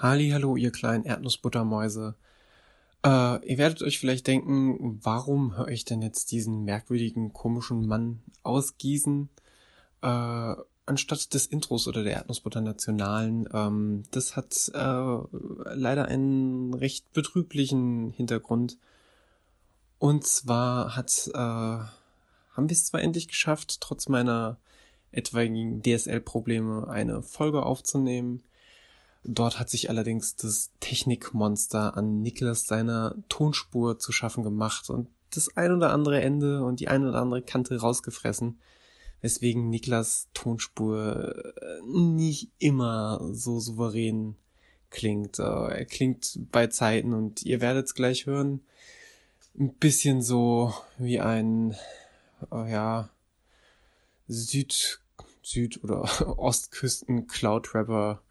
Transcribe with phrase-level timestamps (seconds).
[0.00, 2.14] Hallo, ihr kleinen Erdnussbuttermäuse.
[3.04, 8.22] Äh, ihr werdet euch vielleicht denken, warum höre ich denn jetzt diesen merkwürdigen, komischen Mann
[8.44, 9.28] ausgießen,
[10.02, 10.54] äh,
[10.86, 13.48] anstatt des Intros oder der Erdnussbutter Nationalen?
[13.52, 18.78] Ähm, das hat äh, leider einen recht betrüblichen Hintergrund.
[19.98, 21.88] Und zwar hat, äh, haben
[22.56, 24.58] wir es zwar endlich geschafft, trotz meiner
[25.10, 28.44] etwaigen DSL-Probleme eine Folge aufzunehmen,
[29.30, 35.54] Dort hat sich allerdings das Technikmonster an Niklas seiner Tonspur zu schaffen gemacht und das
[35.54, 38.58] ein oder andere Ende und die ein oder andere Kante rausgefressen,
[39.20, 44.36] weswegen Niklas Tonspur äh, nicht immer so souverän
[44.88, 45.38] klingt.
[45.38, 48.62] Äh, er klingt bei Zeiten und ihr werdet es gleich hören,
[49.58, 51.76] ein bisschen so wie ein,
[52.50, 53.10] oh ja,
[54.26, 55.02] Süd,
[55.42, 58.22] Süd- oder Ostküsten-Cloud-Rapper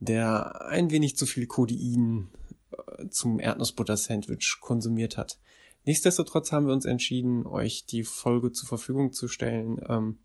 [0.00, 2.28] der ein wenig zu viel Codein
[2.70, 5.38] äh, zum Erdnussbutter-Sandwich konsumiert hat.
[5.84, 9.80] Nichtsdestotrotz haben wir uns entschieden, euch die Folge zur Verfügung zu stellen.
[9.88, 10.18] Ähm,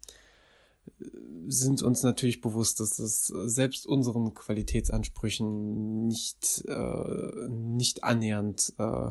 [1.47, 9.09] sind uns natürlich bewusst, dass das selbst unseren Qualitätsansprüchen nicht, äh, nicht annähernd äh,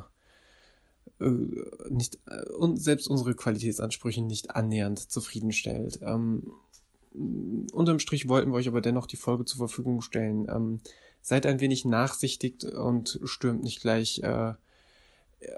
[1.20, 1.48] äh
[1.88, 6.00] nicht, äh, und selbst unsere Qualitätsansprüche nicht annähernd zufriedenstellt.
[6.02, 6.52] Ähm,
[7.12, 10.46] unterm Strich wollten wir euch aber dennoch die Folge zur Verfügung stellen.
[10.48, 10.80] Ähm,
[11.22, 14.54] seid ein wenig nachsichtig und stürmt nicht gleich äh,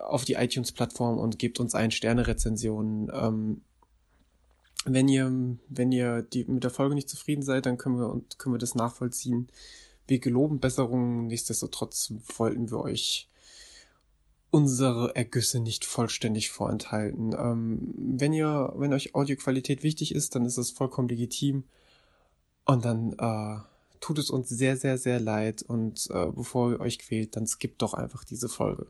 [0.03, 3.11] auf die iTunes-Plattform und gebt uns ein Sterne-Rezensionen.
[3.13, 3.61] Ähm,
[4.85, 5.31] wenn ihr,
[5.69, 8.59] wenn ihr die, mit der Folge nicht zufrieden seid, dann können wir, und können wir
[8.59, 9.49] das nachvollziehen.
[10.09, 13.29] Wir geloben Besserungen, nichtsdestotrotz wollten wir euch
[14.53, 17.35] unsere Ergüsse nicht vollständig vorenthalten.
[17.37, 21.65] Ähm, wenn ihr, wenn euch Audioqualität wichtig ist, dann ist es vollkommen legitim.
[22.67, 23.61] Und dann äh,
[24.01, 25.63] tut es uns sehr, sehr, sehr leid.
[25.63, 28.89] Und äh, bevor ihr euch quält, dann skippt doch einfach diese Folge.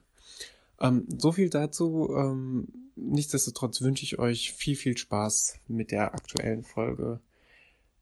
[0.80, 2.12] Ähm, so viel dazu.
[2.12, 2.66] Ähm,
[2.96, 7.20] nichtsdestotrotz wünsche ich euch viel, viel Spaß mit der aktuellen Folge.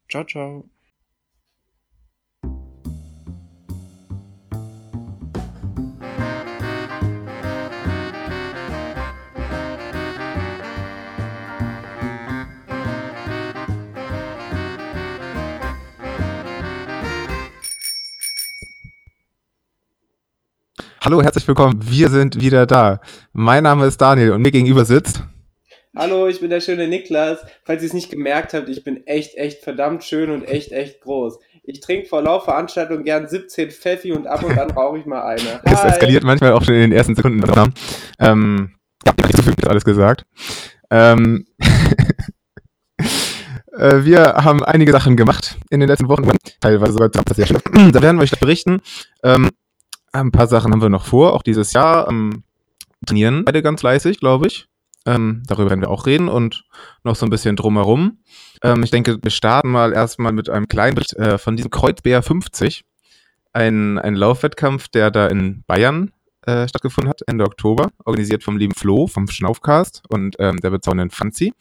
[0.09, 0.67] Ciao, ciao.
[21.03, 21.79] Hallo, herzlich willkommen.
[21.81, 23.01] Wir sind wieder da.
[23.33, 25.23] Mein Name ist Daniel und mir gegenüber sitzt.
[25.95, 27.39] Hallo, ich bin der schöne Niklas.
[27.63, 31.01] Falls ihr es nicht gemerkt habt, ich bin echt, echt verdammt schön und echt, echt
[31.01, 31.39] groß.
[31.63, 35.59] Ich trinke vor Laufveranstaltungen gern 17 Pfeffi und ab und an rauche ich mal eine.
[35.65, 35.73] Hi.
[35.73, 37.41] Es eskaliert manchmal auch schon in den ersten Sekunden.
[38.19, 40.27] Ähm, ja, nicht so viel alles gesagt.
[40.91, 41.47] Ähm,
[43.75, 46.29] äh, wir haben einige Sachen gemacht in den letzten Wochen,
[46.59, 47.59] teilweise sogar sehr schön.
[47.91, 48.81] Da werden wir euch berichten.
[49.23, 49.49] Ähm,
[50.11, 52.09] ein paar Sachen haben wir noch vor, auch dieses Jahr.
[52.09, 52.43] Ähm,
[53.05, 54.67] trainieren beide ganz fleißig, glaube ich.
[55.05, 56.63] Ähm, darüber werden wir auch reden und
[57.03, 58.19] noch so ein bisschen drumherum.
[58.61, 62.21] Ähm, ich denke, wir starten mal erstmal mit einem kleinen Bericht äh, von diesem Kreuzbär
[62.21, 62.83] 50.
[63.53, 66.11] Ein, ein Laufwettkampf, der da in Bayern
[66.45, 71.09] äh, stattgefunden hat, Ende Oktober, organisiert vom lieben Flo, vom Schnaufcast und ähm, der bezaubernden
[71.09, 71.53] Fanzi.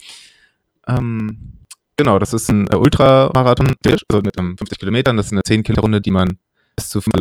[0.87, 1.56] Ähm,
[1.97, 5.17] genau, das ist ein äh, Ultramarathon, also mit um, 50 Kilometern.
[5.17, 6.38] Das ist eine 10 Kilometer Runde, die man
[6.77, 7.17] bis zu 5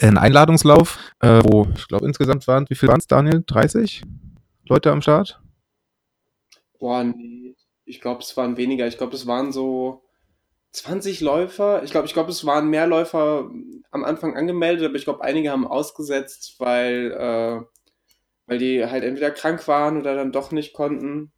[0.00, 3.42] ein Einladungslauf, äh, wo ich glaube insgesamt waren, wie viel waren es, Daniel?
[3.46, 4.02] 30
[4.66, 5.40] Leute am Start?
[6.78, 7.54] Boah, nee.
[7.84, 8.86] Ich glaube, es waren weniger.
[8.86, 10.02] Ich glaube, es waren so
[10.72, 11.82] 20 Läufer.
[11.82, 13.50] Ich glaube, ich glaube, es waren mehr Läufer
[13.90, 17.60] am Anfang angemeldet, aber ich glaube, einige haben ausgesetzt, weil, äh,
[18.46, 21.32] weil die halt entweder krank waren oder dann doch nicht konnten.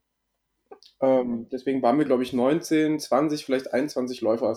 [1.00, 4.56] Ähm, deswegen waren wir, glaube ich, 19, 20, vielleicht 21 Läufer.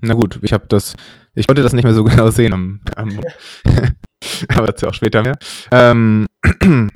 [0.00, 0.94] Na gut, ich habe das,
[1.34, 3.20] ich konnte das nicht mehr so genau sehen, am, am
[4.48, 5.38] aber dazu auch später mehr.
[5.70, 6.26] Ähm,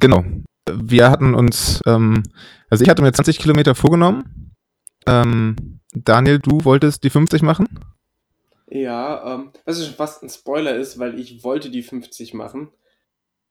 [0.00, 0.24] genau.
[0.70, 2.22] Wir hatten uns, ähm,
[2.68, 4.54] also ich hatte mir 20 Kilometer vorgenommen.
[5.06, 7.66] Ähm, Daniel, du wolltest die 50 machen?
[8.70, 12.70] Ja, ähm, was schon fast ein Spoiler ist, weil ich wollte die 50 machen.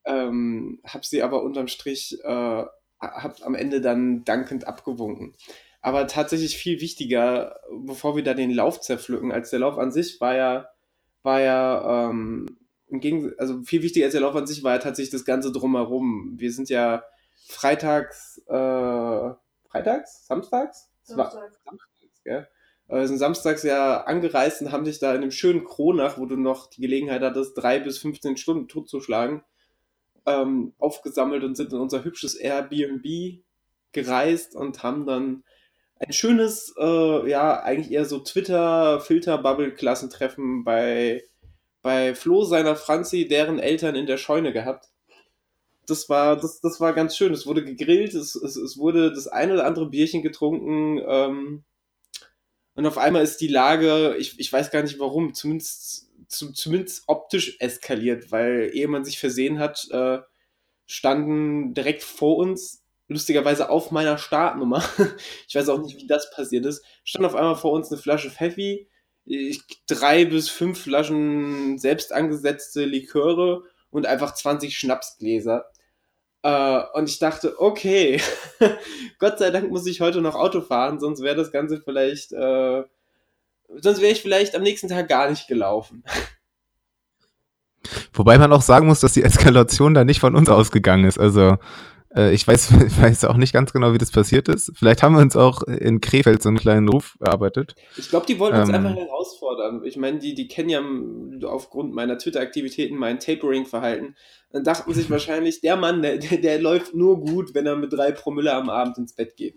[0.06, 2.66] Ähm, hab sie aber unterm Strich, äh,
[3.00, 5.34] hab am Ende dann dankend abgewunken.
[5.88, 10.20] Aber tatsächlich viel wichtiger, bevor wir da den Lauf zerpflücken, als der Lauf an sich
[10.20, 10.68] war ja,
[11.24, 12.46] war ja, ähm,
[12.90, 15.50] im Gegensatz, also viel wichtiger als der Lauf an sich war ja tatsächlich das Ganze
[15.50, 16.34] drumherum.
[16.36, 17.06] Wir sind ja
[17.48, 19.30] freitags, äh,
[19.70, 20.28] freitags?
[20.28, 20.90] Samstags?
[21.04, 21.58] Samstags.
[21.64, 22.50] Samstags, gell?
[22.90, 26.36] Wir sind samstags ja angereist und haben dich da in einem schönen Kronach, wo du
[26.36, 29.42] noch die Gelegenheit hattest, drei bis 15 Stunden totzuschlagen,
[30.26, 33.42] ähm, aufgesammelt und sind in unser hübsches Airbnb
[33.94, 35.46] gereist und haben dann
[36.00, 41.24] ein schönes, äh, ja, eigentlich eher so Twitter-Filter-Bubble-Klassentreffen bei,
[41.82, 44.90] bei Flo seiner Franzi, deren Eltern in der Scheune gehabt.
[45.88, 47.34] Das war, das, das war ganz schön.
[47.34, 51.02] Es wurde gegrillt, es, es, es wurde das ein oder andere Bierchen getrunken.
[51.08, 51.64] Ähm,
[52.76, 57.06] und auf einmal ist die Lage, ich, ich weiß gar nicht warum, zumindest, zu, zumindest
[57.08, 60.20] optisch eskaliert, weil ehe man sich versehen hat, äh,
[60.86, 64.84] standen direkt vor uns lustigerweise auf meiner Startnummer,
[65.48, 68.30] ich weiß auch nicht, wie das passiert ist, stand auf einmal vor uns eine Flasche
[68.30, 68.88] Pfeffi,
[69.88, 75.66] drei bis fünf Flaschen selbst angesetzte Liköre und einfach 20 Schnapsgläser.
[76.44, 78.22] Äh, und ich dachte, okay,
[79.20, 82.84] Gott sei Dank muss ich heute noch Auto fahren, sonst wäre das Ganze vielleicht, äh,
[83.82, 86.04] sonst wäre ich vielleicht am nächsten Tag gar nicht gelaufen.
[88.14, 91.20] Wobei man auch sagen muss, dass die Eskalation da nicht von uns ausgegangen ist.
[91.20, 91.58] Also
[92.18, 94.72] ich weiß, weiß auch nicht ganz genau, wie das passiert ist.
[94.76, 97.76] Vielleicht haben wir uns auch in Krefeld so einen kleinen Ruf erarbeitet.
[97.96, 99.84] Ich glaube, die wollten uns ähm, einfach herausfordern.
[99.84, 100.82] Ich meine, die, die kennen ja
[101.48, 104.16] aufgrund meiner Twitter-Aktivitäten mein Tapering-Verhalten.
[104.52, 108.12] Dann dachten sich wahrscheinlich, der Mann, der, der, läuft nur gut, wenn er mit drei
[108.12, 109.56] Promille am Abend ins Bett geht.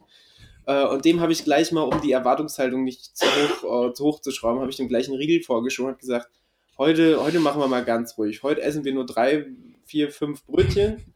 [0.66, 4.04] Äh, und dem habe ich gleich mal, um die Erwartungshaltung nicht zu hoch, äh, zu
[4.04, 6.28] hoch zu schrauben, habe ich dem gleich einen Riegel vorgeschoben und gesagt,
[6.76, 8.42] heute, heute machen wir mal ganz ruhig.
[8.42, 9.46] Heute essen wir nur drei,
[9.84, 11.14] vier, fünf Brötchen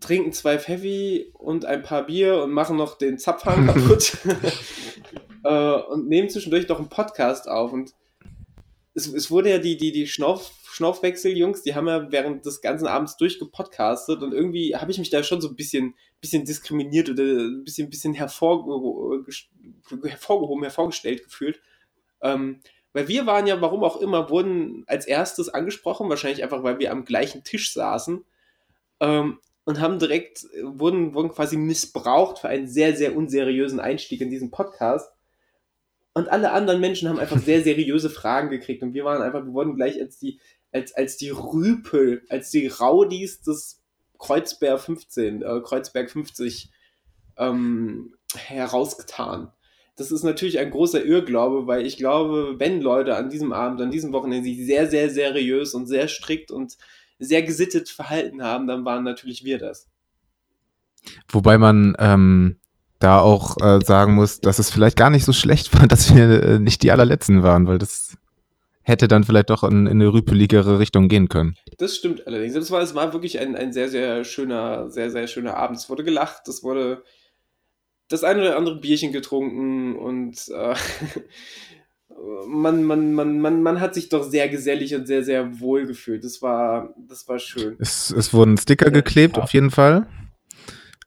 [0.00, 4.18] trinken zwei Pfeffi und ein paar Bier und machen noch den Zapfhahn kaputt
[5.44, 7.72] äh, und nehmen zwischendurch noch einen Podcast auf.
[7.72, 7.94] Und
[8.94, 12.86] es, es wurde ja die, die, die Schnauf, Schnaufwechsel-Jungs, die haben ja während des ganzen
[12.86, 17.22] Abends durchgepodcastet und irgendwie habe ich mich da schon so ein bisschen, bisschen diskriminiert oder
[17.22, 19.24] ein bisschen, bisschen hervorge
[20.02, 21.60] hervorgehoben, hervorgestellt gefühlt.
[22.22, 22.60] Ähm,
[22.92, 26.92] weil wir waren ja, warum auch immer, wurden als erstes angesprochen, wahrscheinlich einfach, weil wir
[26.92, 28.24] am gleichen Tisch saßen.
[29.00, 34.30] Ähm, und haben direkt, wurden, wurden quasi missbraucht für einen sehr, sehr unseriösen Einstieg in
[34.30, 35.10] diesen Podcast.
[36.12, 38.82] Und alle anderen Menschen haben einfach sehr seriöse Fragen gekriegt.
[38.82, 40.40] Und wir waren einfach, wir wurden gleich als die,
[40.70, 43.82] als, als die Rüpel, als die Raudis des
[44.18, 46.70] Kreuzberg 15, äh, Kreuzberg 50
[47.38, 49.50] ähm, herausgetan.
[49.96, 53.92] Das ist natürlich ein großer Irrglaube, weil ich glaube, wenn Leute an diesem Abend, an
[53.92, 56.76] diesem Wochenende sich sehr, sehr seriös und sehr strikt und
[57.24, 59.88] sehr gesittet verhalten haben, dann waren natürlich wir das.
[61.28, 62.56] Wobei man ähm,
[62.98, 66.42] da auch äh, sagen muss, dass es vielleicht gar nicht so schlecht war, dass wir
[66.42, 68.16] äh, nicht die allerletzten waren, weil das
[68.82, 71.56] hätte dann vielleicht doch in, in eine rüpeligere Richtung gehen können.
[71.78, 72.54] Das stimmt allerdings.
[72.54, 75.78] Das war, es war wirklich ein, ein sehr, sehr schöner, sehr, sehr schöner Abend.
[75.78, 77.02] Es wurde gelacht, es wurde
[78.08, 80.74] das eine oder andere Bierchen getrunken und äh,
[82.46, 86.24] man, man, man, man, man hat sich doch sehr gesellig und sehr, sehr wohl gefühlt.
[86.24, 87.76] Das war, das war schön.
[87.78, 90.06] Es, es wurden Sticker geklebt, auf jeden Fall.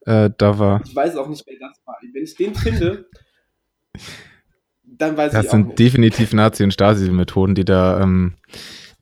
[0.05, 0.81] Äh, da war.
[0.85, 1.97] Ich weiß auch nicht, wer das war.
[2.13, 3.09] Wenn ich den finde,
[4.83, 5.53] dann weiß das ich auch.
[5.53, 8.35] Das sind definitiv Nazi- und Stasi-Methoden, die da, ähm,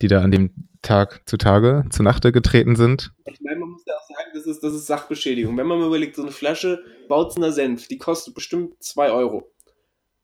[0.01, 0.51] die da an dem
[0.81, 3.11] Tag zutage, zu Nachte getreten sind.
[3.25, 5.57] Ich meine, man muss ja auch sagen, das ist, das ist Sachbeschädigung.
[5.57, 9.51] Wenn man mal überlegt, so eine Flasche Bautzener Senf, die kostet bestimmt 2 Euro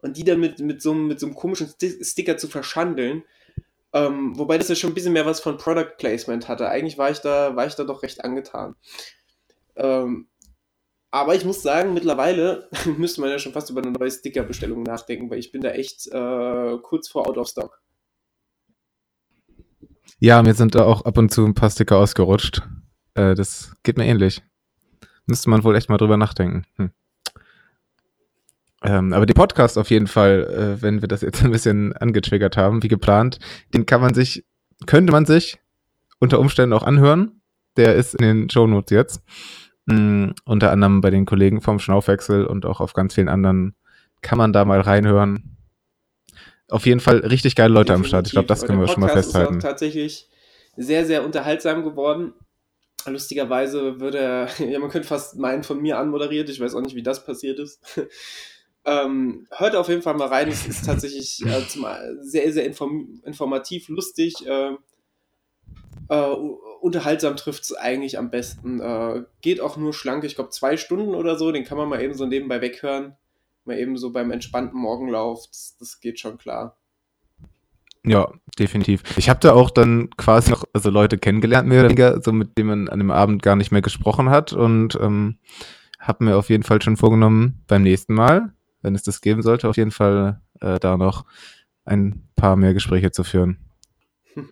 [0.02, 1.70] und die dann mit, mit, so, mit so einem komischen
[2.02, 3.24] Sticker zu verschandeln.
[3.94, 6.70] Ähm, wobei das ja schon ein bisschen mehr was von Product Placement hatte.
[6.70, 8.76] Eigentlich war ich da, war ich da doch recht angetan.
[9.76, 10.28] Ähm,
[11.12, 15.30] aber ich muss sagen, mittlerweile müsste man ja schon fast über eine neue Stickerbestellung nachdenken,
[15.30, 17.82] weil ich bin da echt äh, kurz vor Out of Stock.
[20.20, 22.62] Ja, mir sind da auch ab und zu ein paar Sticker ausgerutscht.
[23.16, 24.42] Äh, das geht mir ähnlich.
[25.26, 26.64] Müsste man wohl echt mal drüber nachdenken.
[26.78, 26.92] Hm.
[28.84, 32.58] Ähm, aber den Podcast auf jeden Fall, äh, wenn wir das jetzt ein bisschen angetriggert
[32.58, 33.40] haben, wie geplant,
[33.74, 34.46] den kann man sich,
[34.88, 35.60] könnte man sich
[36.20, 37.42] unter Umständen auch anhören.
[37.78, 39.22] Der ist in den Show Notes jetzt.
[39.86, 43.76] Mhm, unter anderem bei den Kollegen vom Schnaufwechsel und auch auf ganz vielen anderen
[44.22, 45.58] kann man da mal reinhören.
[46.70, 48.06] Auf jeden Fall richtig geile Leute Definitiv.
[48.06, 48.28] am Start.
[48.28, 49.58] Ich glaube, das können wir schon mal festhalten.
[49.58, 50.30] Ist auch tatsächlich
[50.78, 52.34] sehr, sehr unterhaltsam geworden.
[53.06, 56.50] Lustigerweise würde ja, man könnte fast meinen, von mir anmoderiert.
[56.50, 57.82] Ich weiß auch nicht, wie das passiert ist.
[58.84, 60.48] Ähm, hört auf jeden Fall mal rein.
[60.48, 61.86] Es ist tatsächlich äh, zum,
[62.22, 64.46] sehr, sehr inform informativ, lustig.
[64.48, 64.76] Äh,
[66.10, 66.36] äh,
[66.82, 68.80] unterhaltsam trifft es eigentlich am besten.
[68.80, 71.52] Äh, geht auch nur schlank, ich glaube zwei Stunden oder so.
[71.52, 73.16] Den kann man mal eben so nebenbei weghören.
[73.66, 75.46] Mal eben so beim entspannten Morgenlauf.
[75.48, 76.78] Das, das geht schon klar.
[78.04, 79.04] Ja, definitiv.
[79.16, 82.58] Ich habe da auch dann quasi noch also Leute kennengelernt, mehr oder weniger, so mit
[82.58, 85.38] denen man an dem Abend gar nicht mehr gesprochen hat und ähm,
[86.00, 89.70] habe mir auf jeden Fall schon vorgenommen, beim nächsten Mal wenn es das geben sollte,
[89.70, 91.26] auf jeden Fall äh, da noch
[91.86, 93.58] ein paar mehr Gespräche zu führen.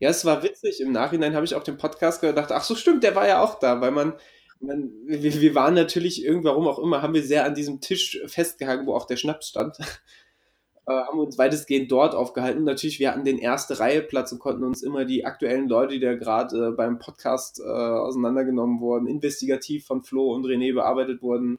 [0.00, 0.80] Ja, es war witzig.
[0.80, 3.60] Im Nachhinein habe ich auch den Podcast gedacht, ach so stimmt, der war ja auch
[3.60, 4.14] da, weil man
[4.58, 8.86] Man, wir, wir waren natürlich, irgendwann auch immer, haben wir sehr an diesem Tisch festgehangen,
[8.86, 9.78] wo auch der Schnaps stand.
[10.86, 12.64] äh, haben uns weitestgehend dort aufgehalten.
[12.64, 16.00] Natürlich, wir hatten den erste Reihe Platz und konnten uns immer die aktuellen Leute, die
[16.00, 21.58] da gerade äh, beim Podcast äh, auseinandergenommen wurden, investigativ von Flo und René bearbeitet wurden,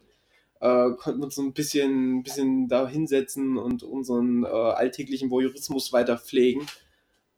[0.61, 6.17] äh, konnten uns so ein bisschen, bisschen da hinsetzen und unseren äh, alltäglichen Voyeurismus weiter
[6.17, 6.67] pflegen.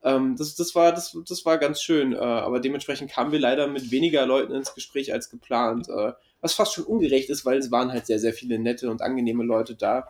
[0.03, 3.67] Ähm, das, das, war, das, das war ganz schön, äh, aber dementsprechend kamen wir leider
[3.67, 6.11] mit weniger Leuten ins Gespräch als geplant, äh,
[6.41, 9.45] was fast schon ungerecht ist, weil es waren halt sehr, sehr viele nette und angenehme
[9.45, 10.09] Leute da.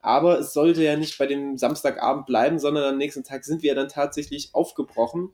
[0.00, 3.74] Aber es sollte ja nicht bei dem Samstagabend bleiben, sondern am nächsten Tag sind wir
[3.74, 5.30] dann tatsächlich aufgebrochen.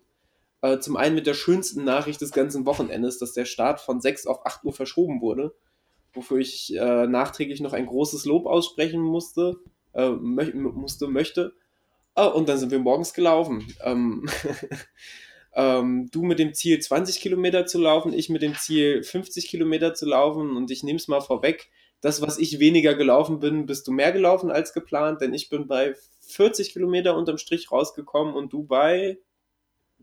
[0.63, 4.27] Äh, zum einen mit der schönsten Nachricht des ganzen Wochenendes, dass der Start von 6
[4.27, 5.55] auf 8 Uhr verschoben wurde,
[6.13, 9.57] wofür ich äh, nachträglich noch ein großes Lob aussprechen musste,
[9.95, 11.53] äh, mö musste, möchte.
[12.15, 13.67] Oh, und dann sind wir morgens gelaufen.
[13.83, 14.29] Ähm,
[15.55, 19.95] ähm, du mit dem Ziel 20 Kilometer zu laufen, ich mit dem Ziel 50 Kilometer
[19.95, 21.71] zu laufen und ich nehme es mal vorweg.
[22.01, 25.69] Das, was ich weniger gelaufen bin, bist du mehr gelaufen als geplant, denn ich bin
[25.69, 29.19] bei 40 Kilometer unterm Strich rausgekommen und du bei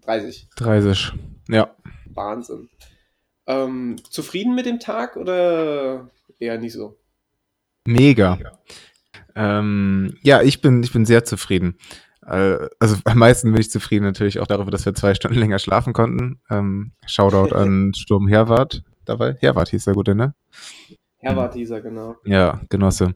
[0.02, 0.48] 30.
[0.56, 1.12] 30,
[1.50, 1.76] ja.
[2.06, 2.70] Wahnsinn.
[3.50, 7.00] Ähm, zufrieden mit dem Tag oder eher nicht so?
[7.84, 8.38] Mega.
[9.36, 11.76] Ähm, ja, ich bin, ich bin sehr zufrieden.
[12.28, 15.58] Äh, also am meisten bin ich zufrieden natürlich auch darüber, dass wir zwei Stunden länger
[15.58, 16.40] schlafen konnten.
[16.52, 19.36] Ähm, Shoutout an Sturm Herwart dabei.
[19.40, 20.36] Herwart hieß der gute, ne?
[21.18, 22.18] Herwart hieß er, genau.
[22.26, 23.16] Ja, Genosse.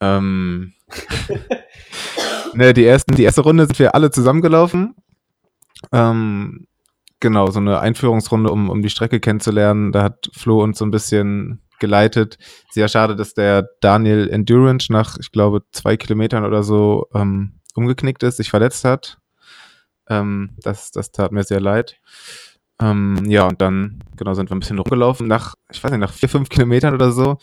[0.00, 0.74] Ähm,
[2.54, 4.94] ne, die, ersten, die erste Runde sind wir alle zusammengelaufen.
[5.90, 6.68] Ähm,
[7.24, 9.92] genau, so eine Einführungsrunde, um, um die Strecke kennenzulernen.
[9.92, 12.36] Da hat Flo uns so ein bisschen geleitet.
[12.70, 18.22] Sehr schade, dass der Daniel Endurance nach, ich glaube, zwei Kilometern oder so ähm, umgeknickt
[18.22, 19.16] ist, sich verletzt hat.
[20.06, 21.96] Ähm, das, das tat mir sehr leid.
[22.78, 25.26] Ähm, ja, und dann, genau, sind wir ein bisschen rumgelaufen.
[25.26, 27.38] Nach, ich weiß nicht, nach vier, fünf Kilometern oder so,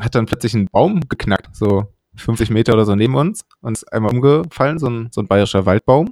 [0.00, 3.92] hat dann plötzlich ein Baum geknackt, so 50 Meter oder so neben uns und ist
[3.92, 6.08] einmal umgefallen, so ein, so ein bayerischer Waldbaum.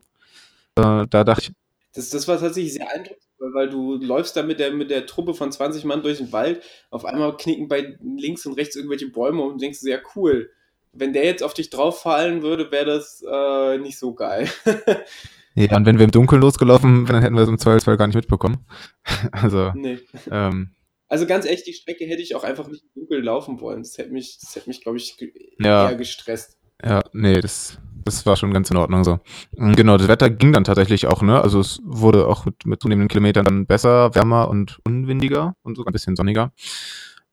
[0.76, 1.57] Äh, da dachte ich.
[1.94, 5.34] Das, das war tatsächlich sehr eindrucksvoll weil du läufst da mit der, mit der Truppe
[5.34, 9.42] von 20 Mann durch den Wald, auf einmal knicken bei links und rechts irgendwelche Bäume
[9.42, 10.50] und denkst sehr cool.
[10.92, 14.48] Wenn der jetzt auf dich drauf fallen würde, wäre das äh, nicht so geil.
[15.54, 18.06] ja, und wenn wir im Dunkeln losgelaufen wären, dann hätten wir es im Zweifelsfall gar
[18.06, 18.66] nicht mitbekommen.
[19.32, 19.98] also, nee.
[20.30, 20.70] ähm,
[21.06, 23.82] also ganz echt, die Strecke hätte ich auch einfach nicht im Dunkeln laufen wollen.
[23.82, 25.16] Das hätte mich, das hätte mich, glaube ich,
[25.58, 25.90] ja.
[25.90, 26.58] eher gestresst.
[26.82, 27.78] Ja, nee, das,
[28.16, 29.20] das war schon ganz in Ordnung so.
[29.56, 31.40] Mm, genau, das Wetter ging dann tatsächlich auch, ne?
[31.40, 35.90] Also es wurde auch mit, mit zunehmenden Kilometern dann besser, wärmer und unwindiger und sogar
[35.90, 36.52] ein bisschen sonniger.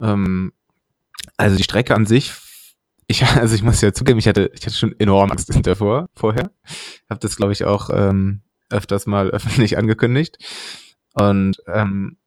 [0.01, 0.51] Ähm,
[1.37, 2.33] also die Strecke an sich,
[3.07, 6.51] ich, also ich muss ja zugeben, ich hatte, ich hatte schon enorm Angst davor, vorher.
[7.09, 10.37] Habe das, glaube ich, auch ähm, öfters mal öffentlich angekündigt.
[11.13, 12.17] Und ähm,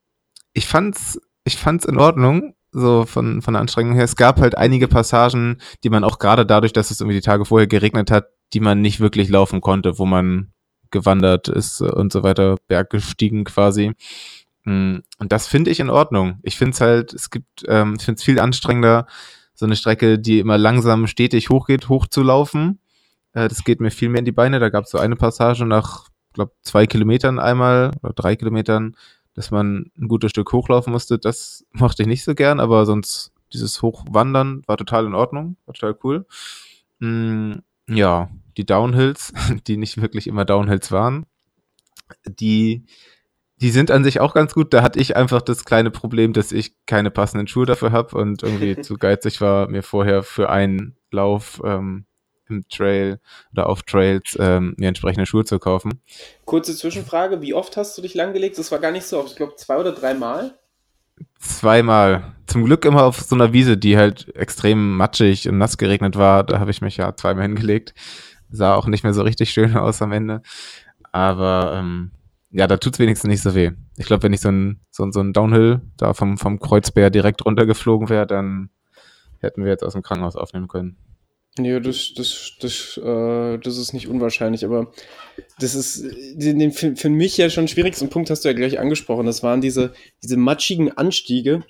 [0.52, 4.04] ich fand's, ich fand's in Ordnung, so von, von der Anstrengung her.
[4.04, 7.44] Es gab halt einige Passagen, die man auch gerade dadurch, dass es irgendwie die Tage
[7.44, 10.52] vorher geregnet hat, die man nicht wirklich laufen konnte, wo man
[10.90, 13.92] gewandert ist und so weiter, berggestiegen quasi.
[14.64, 16.38] Mm, und das finde ich in Ordnung.
[16.42, 19.06] Ich finde es halt, es gibt, ähm, ich finde es viel anstrengender,
[19.54, 22.80] so eine Strecke, die immer langsam stetig hochgeht, hochzulaufen.
[23.32, 24.60] Äh, das geht mir viel mehr in die Beine.
[24.60, 28.96] Da gab es so eine Passage nach, glaube zwei Kilometern einmal oder drei Kilometern,
[29.38, 31.16] dass man ein gutes Stück hochlaufen musste.
[31.16, 35.74] Das mochte ich nicht so gern, aber sonst dieses Hochwandern war total in Ordnung, war
[35.74, 36.26] total cool.
[36.98, 39.32] Mm, ja, die Downhills,
[39.68, 41.24] die nicht wirklich immer Downhills waren,
[42.26, 42.84] die,
[43.60, 44.74] die sind an sich auch ganz gut.
[44.74, 48.42] Da hatte ich einfach das kleine Problem, dass ich keine passenden Schuhe dafür habe und
[48.42, 52.06] irgendwie zu geizig war, mir vorher für einen Lauf ähm,
[52.48, 53.20] im Trail
[53.52, 56.00] oder auf Trails ähm, mir entsprechende Schuhe zu kaufen.
[56.44, 58.58] Kurze Zwischenfrage, wie oft hast du dich langgelegt?
[58.58, 60.58] Das war gar nicht so oft, ich glaube zwei oder dreimal.
[61.38, 62.34] Zweimal.
[62.46, 66.44] Zum Glück immer auf so einer Wiese, die halt extrem matschig und nass geregnet war.
[66.44, 67.94] Da habe ich mich ja zweimal hingelegt.
[68.50, 70.42] Sah auch nicht mehr so richtig schön aus am Ende.
[71.12, 72.12] Aber ähm,
[72.50, 73.72] ja, da tut's wenigstens nicht so weh.
[73.96, 77.44] Ich glaube, wenn ich so ein, so, so ein Downhill da vom, vom Kreuzbär direkt
[77.44, 78.70] runtergeflogen wäre, dann
[79.40, 80.96] hätten wir jetzt aus dem Krankenhaus aufnehmen können.
[81.64, 84.92] Ja, das, das, das, äh, das ist nicht unwahrscheinlich, aber
[85.58, 89.26] das ist den, für, für mich ja schon schwierigsten Punkt hast du ja gleich angesprochen.
[89.26, 91.62] Das waren diese, diese matschigen Anstiege,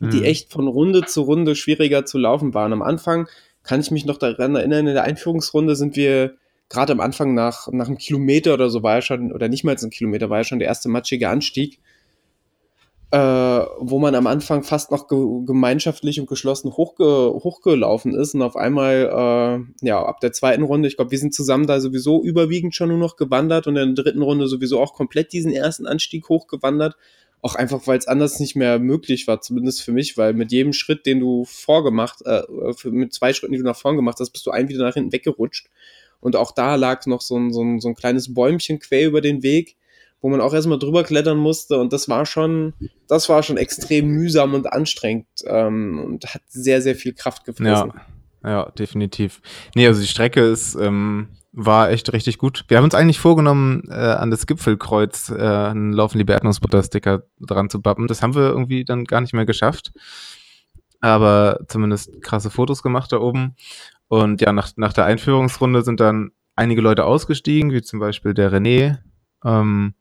[0.00, 0.24] die mhm.
[0.24, 2.72] echt von Runde zu Runde schwieriger zu laufen waren.
[2.72, 3.28] Am Anfang
[3.62, 6.36] kann ich mich noch daran erinnern, in der Einführungsrunde sind wir
[6.68, 9.76] gerade am Anfang nach, nach einem Kilometer oder so war ja schon, oder nicht mal
[9.76, 11.80] ein Kilometer war ja schon der erste matschige Anstieg
[13.10, 18.42] äh, wo man am Anfang fast noch ge gemeinschaftlich und geschlossen hochge hochgelaufen ist und
[18.42, 22.22] auf einmal, äh, ja, ab der zweiten Runde, ich glaube, wir sind zusammen da sowieso
[22.22, 25.86] überwiegend schon nur noch gewandert und in der dritten Runde sowieso auch komplett diesen ersten
[25.86, 26.96] Anstieg hochgewandert
[27.40, 30.72] Auch einfach, weil es anders nicht mehr möglich war, zumindest für mich, weil mit jedem
[30.74, 32.42] Schritt, den du vorgemacht, äh,
[32.90, 35.12] mit zwei Schritten, die du nach vorn gemacht hast, bist du ein wieder nach hinten
[35.12, 35.68] weggerutscht.
[36.20, 39.20] Und auch da lag noch so ein, so ein, so ein kleines Bäumchen quer über
[39.20, 39.76] den Weg,
[40.20, 41.78] wo man auch erstmal drüber klettern musste.
[41.78, 42.74] Und das war schon,
[43.06, 47.92] das war schon extrem mühsam und anstrengend ähm, und hat sehr, sehr viel Kraft gefressen.
[48.44, 49.40] Ja, ja, definitiv.
[49.74, 52.64] Nee, also die Strecke ist, ähm, war echt richtig gut.
[52.68, 57.70] Wir haben uns eigentlich vorgenommen, äh, an das Gipfelkreuz äh, einen Laufen liebe Erdnussbutter-Sticker dran
[57.70, 58.06] zu bappen.
[58.06, 59.92] Das haben wir irgendwie dann gar nicht mehr geschafft.
[61.00, 63.56] Aber zumindest krasse Fotos gemacht da oben.
[64.08, 68.52] Und ja, nach, nach der Einführungsrunde sind dann einige Leute ausgestiegen, wie zum Beispiel der
[68.52, 68.98] René.
[69.44, 69.94] Ähm,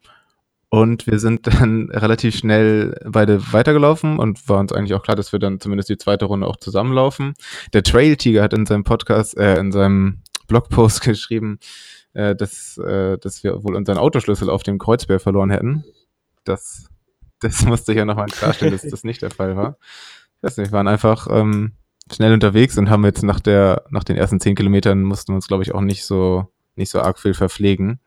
[0.70, 5.32] und wir sind dann relativ schnell beide weitergelaufen und war uns eigentlich auch klar, dass
[5.32, 7.34] wir dann zumindest die zweite Runde auch zusammenlaufen.
[7.74, 11.60] Der Trail Tiger hat in seinem Podcast, äh, in seinem Blogpost geschrieben,
[12.14, 15.84] äh, dass, äh, dass wir wohl unseren Autoschlüssel auf dem Kreuzberg verloren hätten.
[16.44, 16.90] Das,
[17.40, 19.78] das musste ich ja nochmal klarstellen, dass das nicht der Fall war.
[20.38, 21.74] Ich weiß nicht, wir waren einfach ähm,
[22.12, 25.48] schnell unterwegs und haben jetzt nach der, nach den ersten zehn Kilometern mussten wir uns,
[25.48, 28.00] glaube ich, auch nicht so, nicht so arg viel verpflegen.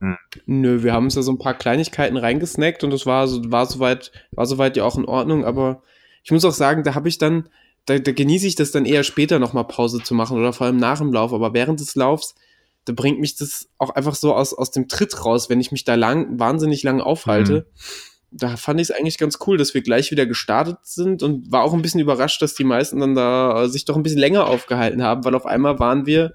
[0.00, 0.16] Hm.
[0.46, 3.66] Nö, wir haben uns da so ein paar Kleinigkeiten reingesnackt und das war so, war
[3.66, 5.82] soweit, war soweit ja auch in Ordnung, aber
[6.22, 7.48] ich muss auch sagen, da habe ich dann,
[7.86, 10.76] da, da genieße ich das dann eher später nochmal Pause zu machen oder vor allem
[10.76, 12.34] nach dem Lauf, aber während des Laufs,
[12.84, 15.84] da bringt mich das auch einfach so aus, aus dem Tritt raus, wenn ich mich
[15.84, 17.66] da lang, wahnsinnig lang aufhalte.
[17.66, 21.50] Mhm da fand ich es eigentlich ganz cool, dass wir gleich wieder gestartet sind und
[21.50, 24.18] war auch ein bisschen überrascht, dass die meisten dann da äh, sich doch ein bisschen
[24.18, 26.34] länger aufgehalten haben, weil auf einmal waren wir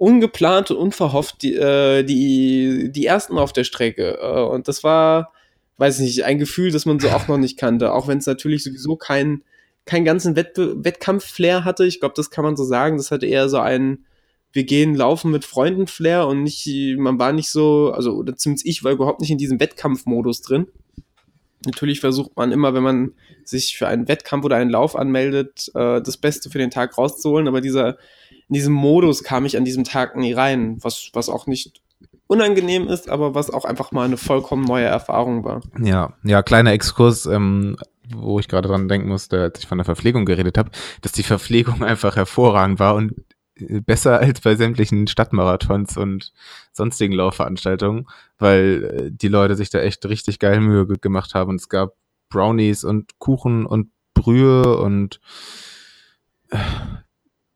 [0.00, 4.18] ungeplant und unverhofft die, äh, die, die ersten auf der Strecke.
[4.20, 5.32] Äh, und das war,
[5.76, 8.26] weiß ich nicht, ein Gefühl, das man so auch noch nicht kannte, auch wenn es
[8.26, 9.44] natürlich sowieso keinen
[9.86, 11.84] keinen ganzen Wettkampf-Flair hatte.
[11.84, 12.98] Ich glaube, das kann man so sagen.
[12.98, 14.04] Das hatte eher so einen
[14.52, 18.66] wir gehen laufen mit Freunden Flair und nicht, man war nicht so, also, oder zumindest
[18.66, 20.66] ich war überhaupt nicht in diesem Wettkampfmodus drin.
[21.64, 23.12] Natürlich versucht man immer, wenn man
[23.44, 27.46] sich für einen Wettkampf oder einen Lauf anmeldet, äh, das Beste für den Tag rauszuholen,
[27.46, 27.96] aber dieser,
[28.50, 31.80] in diesem Modus kam ich an diesem Tag nie rein, was, was auch nicht
[32.26, 35.60] unangenehm ist, aber was auch einfach mal eine vollkommen neue Erfahrung war.
[35.80, 37.76] Ja, ja, kleiner Exkurs, ähm,
[38.12, 41.22] wo ich gerade dran denken musste, als ich von der Verpflegung geredet habe, dass die
[41.22, 43.14] Verpflegung einfach hervorragend war und
[43.86, 46.32] besser als bei sämtlichen Stadtmarathons und
[46.72, 48.08] sonstigen Laufveranstaltungen,
[48.38, 51.50] weil äh, die Leute sich da echt richtig geil Mühe gemacht haben.
[51.50, 51.94] Und es gab
[52.30, 55.20] Brownies und Kuchen und Brühe und
[56.50, 56.58] äh,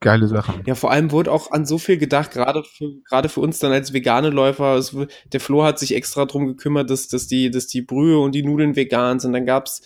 [0.04, 0.62] geile Sachen.
[0.66, 3.72] Ja, vor allem wurde auch an so viel gedacht, gerade für, gerade für uns dann
[3.72, 4.76] als vegane Läufer.
[4.76, 4.96] Es,
[5.32, 8.44] der Flo hat sich extra drum gekümmert, dass, dass, die, dass die Brühe und die
[8.44, 9.32] Nudeln vegan sind.
[9.32, 9.82] Dann gab's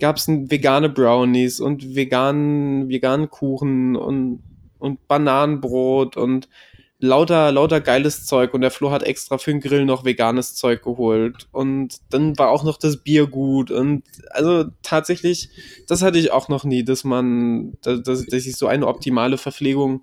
[0.00, 4.42] gab's vegane Brownies und veganen, veganen Kuchen und
[4.78, 6.48] und Bananenbrot und
[7.00, 10.82] lauter, lauter geiles Zeug und der Flo hat extra für den Grill noch veganes Zeug
[10.82, 15.48] geholt und dann war auch noch das Bier gut und also tatsächlich,
[15.86, 20.02] das hatte ich auch noch nie, dass man, dass, dass ich so eine optimale Verpflegung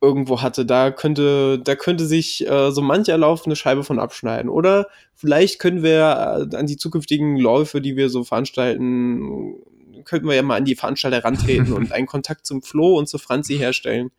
[0.00, 0.64] irgendwo hatte.
[0.64, 4.50] Da könnte, da könnte sich äh, so mancher Lauf eine Scheibe von abschneiden.
[4.50, 9.56] Oder vielleicht können wir äh, an die zukünftigen Läufe, die wir so veranstalten,
[10.04, 13.18] könnten wir ja mal an die Veranstalter rantreten und einen Kontakt zum Flo und zu
[13.18, 14.10] Franzi herstellen.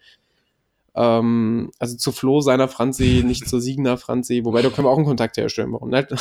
[0.93, 4.97] Ähm, also zu Flo seiner Franzi, nicht zur Siegner Franzi, wobei da können wir auch
[4.97, 6.11] einen Kontakt herstellen, warum nicht?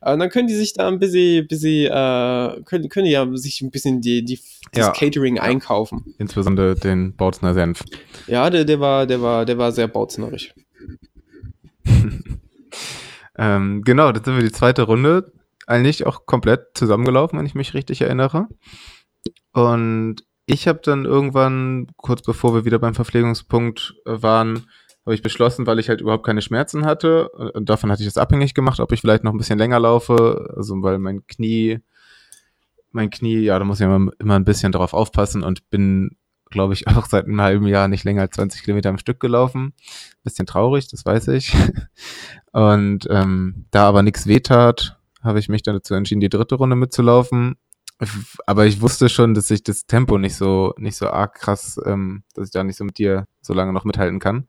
[0.00, 3.60] Aber dann können die sich da ein bisschen, bisschen äh, können, können die ja sich
[3.60, 4.40] ein bisschen die, die
[4.72, 4.92] das ja.
[4.92, 6.14] Catering einkaufen.
[6.18, 7.84] Insbesondere den Bautzner Senf.
[8.26, 10.52] Ja, der, der war, der war, der war sehr bautznerisch.
[13.38, 15.32] ähm, genau, das sind wir die zweite Runde
[15.68, 18.48] eigentlich auch komplett zusammengelaufen, wenn ich mich richtig erinnere.
[19.52, 24.66] Und ich habe dann irgendwann, kurz bevor wir wieder beim Verpflegungspunkt äh, waren,
[25.04, 27.28] habe ich beschlossen, weil ich halt überhaupt keine Schmerzen hatte.
[27.28, 30.52] Und davon hatte ich es abhängig gemacht, ob ich vielleicht noch ein bisschen länger laufe.
[30.56, 31.80] Also weil mein Knie,
[32.92, 36.16] mein Knie, ja, da muss ich immer, immer ein bisschen drauf aufpassen und bin,
[36.50, 39.74] glaube ich, auch seit einem halben Jahr nicht länger als 20 Kilometer am Stück gelaufen.
[40.24, 41.54] Bisschen traurig, das weiß ich.
[42.52, 46.74] Und ähm, da aber nichts wehtat, habe ich mich dann dazu entschieden, die dritte Runde
[46.74, 47.56] mitzulaufen.
[48.46, 52.22] Aber ich wusste schon, dass ich das Tempo nicht so, nicht so arg krass, ähm,
[52.34, 54.46] dass ich da nicht so mit dir so lange noch mithalten kann.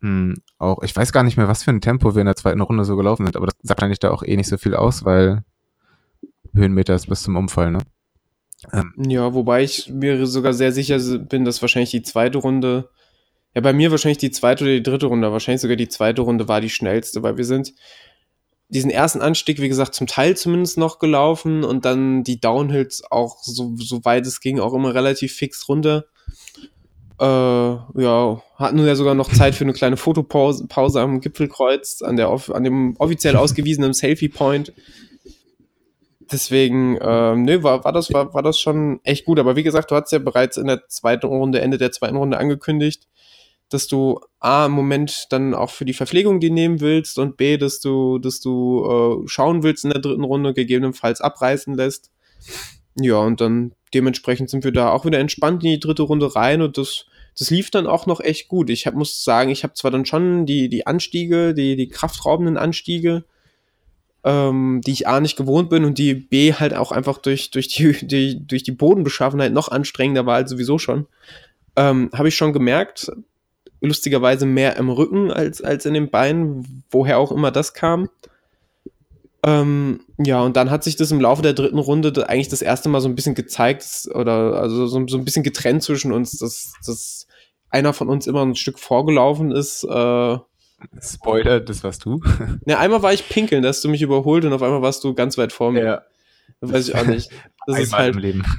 [0.00, 2.60] Hm, auch, ich weiß gar nicht mehr, was für ein Tempo wir in der zweiten
[2.60, 5.04] Runde so gelaufen sind, aber das sagt eigentlich da auch eh nicht so viel aus,
[5.04, 5.44] weil
[6.54, 7.78] Höhenmeter ist bis zum Umfall, ne?
[8.72, 8.94] Ähm.
[8.96, 12.90] Ja, wobei ich mir sogar sehr sicher bin, dass wahrscheinlich die zweite Runde,
[13.54, 16.48] ja, bei mir wahrscheinlich die zweite oder die dritte Runde, wahrscheinlich sogar die zweite Runde
[16.48, 17.72] war die schnellste, weil wir sind,
[18.72, 23.42] diesen ersten Anstieg, wie gesagt, zum Teil zumindest noch gelaufen und dann die Downhills auch,
[23.42, 26.06] so, so weit es ging, auch immer relativ fix runter.
[27.20, 32.00] Äh, ja, hatten wir ja sogar noch Zeit für eine kleine Fotopause Pause am Gipfelkreuz,
[32.00, 34.72] an, der, an dem offiziell ausgewiesenen Selfie Point.
[36.32, 39.38] deswegen, äh, nee, war, war, das, war, war das schon echt gut.
[39.38, 42.38] Aber wie gesagt, du hast ja bereits in der zweiten Runde, Ende der zweiten Runde
[42.38, 43.06] angekündigt,
[43.72, 47.56] dass du A, im Moment dann auch für die Verpflegung die nehmen willst und B,
[47.56, 52.10] dass du, dass du äh, schauen willst in der dritten Runde, gegebenenfalls abreißen lässt.
[52.94, 56.62] Ja, und dann dementsprechend sind wir da auch wieder entspannt in die dritte Runde rein
[56.62, 57.06] und das,
[57.38, 58.70] das lief dann auch noch echt gut.
[58.70, 62.56] Ich hab, muss sagen, ich habe zwar dann schon die, die Anstiege, die, die kraftraubenden
[62.56, 63.24] Anstiege,
[64.24, 67.68] ähm, die ich A nicht gewohnt bin und die B halt auch einfach durch, durch,
[67.68, 71.06] die, die, durch die Bodenbeschaffenheit noch anstrengender war als sowieso schon.
[71.74, 73.10] Ähm, habe ich schon gemerkt,
[73.82, 78.08] lustigerweise mehr im Rücken als, als in den Beinen, woher auch immer das kam.
[79.44, 82.88] Ähm, ja, und dann hat sich das im Laufe der dritten Runde eigentlich das erste
[82.88, 86.74] Mal so ein bisschen gezeigt, oder also so, so ein bisschen getrennt zwischen uns, dass,
[86.86, 87.26] dass
[87.68, 89.82] einer von uns immer ein Stück vorgelaufen ist.
[89.82, 90.36] Äh,
[91.00, 92.20] Spoiler, das warst du.
[92.64, 95.14] ne, einmal war ich pinkeln, da hast du mich überholt und auf einmal warst du
[95.14, 95.84] ganz weit vor mir.
[95.84, 96.02] Ja.
[96.60, 97.30] Weiß ich auch nicht.
[97.66, 98.16] Das ist halt,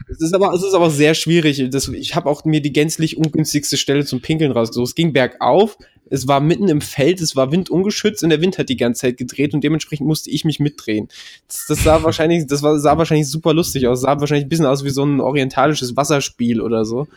[0.10, 1.70] Es ist aber, es ist aber sehr schwierig.
[1.70, 4.90] Das, ich habe auch mir die gänzlich ungünstigste Stelle zum Pinkeln rausgesucht.
[4.90, 5.78] Es ging bergauf,
[6.10, 9.18] es war mitten im Feld, es war windungeschützt und der Wind hat die ganze Zeit
[9.18, 11.10] gedreht und dementsprechend musste ich mich mitdrehen.
[11.48, 14.02] Das, das sah wahrscheinlich, das war, sah wahrscheinlich super lustig aus.
[14.02, 17.08] Sah wahrscheinlich ein bisschen aus wie so ein orientalisches Wasserspiel oder so.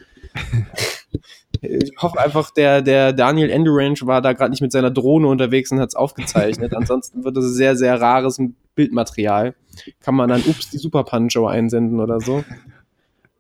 [1.62, 5.71] Ich hoffe einfach, der, der Daniel Endurange war da gerade nicht mit seiner Drohne unterwegs
[5.73, 6.75] und hat es aufgezeichnet.
[6.75, 8.39] Ansonsten wird das sehr, sehr rares
[8.77, 9.57] Bildmaterial.
[10.01, 12.45] Kann man dann Ups, die Super Punch einsenden oder so.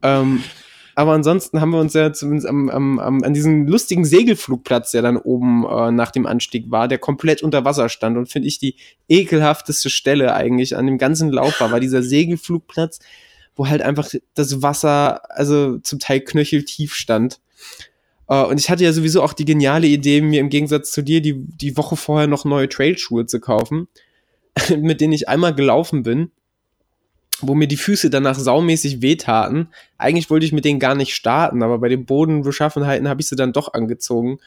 [0.02, 0.42] Ähm,
[0.98, 5.02] aber ansonsten haben wir uns ja zumindest am, am, am, an diesem lustigen Segelflugplatz, der
[5.02, 8.58] dann oben äh, nach dem Anstieg war, der komplett unter Wasser stand und finde ich
[8.58, 13.00] die ekelhafteste Stelle eigentlich an dem ganzen Lauf war, war dieser Segelflugplatz,
[13.54, 17.40] wo halt einfach das Wasser, also zum Teil knöcheltief stand.
[18.28, 21.20] Uh, und ich hatte ja sowieso auch die geniale Idee, mir im Gegensatz zu dir
[21.20, 23.86] die, die Woche vorher noch neue Trailschuhe zu kaufen,
[24.78, 26.30] mit denen ich einmal gelaufen bin,
[27.40, 29.68] wo mir die Füße danach saumäßig wehtaten.
[29.98, 33.36] Eigentlich wollte ich mit denen gar nicht starten, aber bei den Bodenbeschaffenheiten habe ich sie
[33.36, 34.38] dann doch angezogen.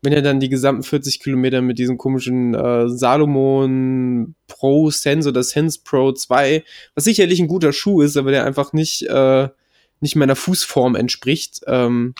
[0.00, 5.44] Bin ja dann die gesamten 40 Kilometer mit diesem komischen äh, Salomon Pro Sense oder
[5.44, 6.64] Sense Pro 2,
[6.96, 9.48] was sicherlich ein guter Schuh ist, aber der einfach nicht, äh,
[10.00, 11.60] nicht meiner Fußform entspricht.
[11.68, 12.14] Ähm,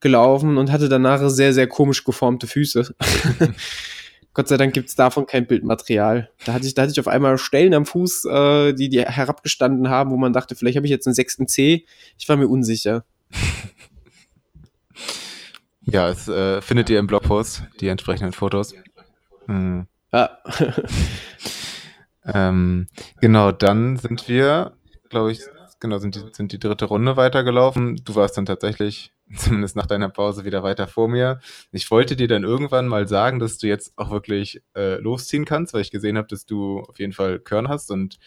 [0.00, 2.94] gelaufen und hatte danach sehr, sehr komisch geformte Füße.
[4.36, 6.28] Gott sei Dank gibt es davon kein Bildmaterial.
[6.44, 9.88] Da hatte ich, da hatte ich auf einmal Stellen am Fuß, äh, die, die herabgestanden
[9.88, 11.86] haben, wo man dachte, vielleicht habe ich jetzt einen sechsten C.
[12.18, 13.04] Ich war mir unsicher.
[15.88, 18.74] Ja, es äh, findet ihr im Blogpost, die entsprechenden Fotos.
[19.46, 19.86] Hm.
[20.12, 20.36] Ja.
[22.34, 22.88] ähm,
[23.20, 24.72] genau, dann sind wir,
[25.10, 25.42] glaube ich,
[25.80, 27.96] genau, sind die, sind die dritte Runde weitergelaufen.
[28.04, 31.40] Du warst dann tatsächlich zumindest nach deiner Pause wieder weiter vor mir.
[31.72, 35.74] Ich wollte dir dann irgendwann mal sagen, dass du jetzt auch wirklich äh, losziehen kannst,
[35.74, 38.18] weil ich gesehen habe, dass du auf jeden Fall Körn hast und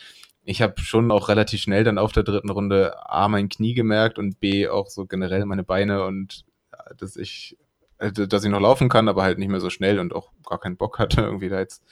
[0.44, 4.18] ich habe schon auch relativ schnell dann auf der dritten Runde A mein Knie gemerkt
[4.18, 7.58] und B auch so generell meine Beine und äh, dass ich
[8.00, 10.60] äh, dass ich noch laufen kann, aber halt nicht mehr so schnell und auch gar
[10.60, 11.84] keinen Bock hatte, irgendwie da jetzt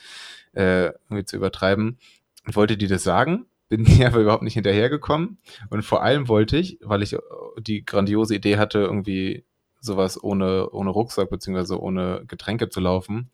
[0.54, 2.00] äh, irgendwie zu übertreiben.
[2.46, 5.40] Und wollte dir das sagen bin hier aber überhaupt nicht hinterhergekommen.
[5.70, 7.16] Und vor allem wollte ich, weil ich
[7.60, 9.46] die grandiose Idee hatte, irgendwie
[9.80, 13.30] sowas ohne, ohne Rucksack beziehungsweise ohne Getränke zu laufen,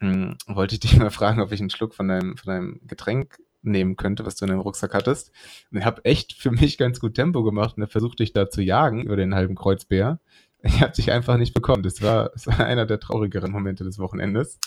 [0.00, 3.38] hm, wollte ich dich mal fragen, ob ich einen Schluck von deinem, von deinem Getränk
[3.62, 5.32] nehmen könnte, was du in deinem Rucksack hattest.
[5.70, 8.62] Und ich habe echt für mich ganz gut Tempo gemacht und versucht dich da zu
[8.62, 10.20] jagen über den halben Kreuzbär.
[10.62, 11.82] Ich habe dich einfach nicht bekommen.
[11.82, 14.58] Das war, das war einer der traurigeren Momente des Wochenendes.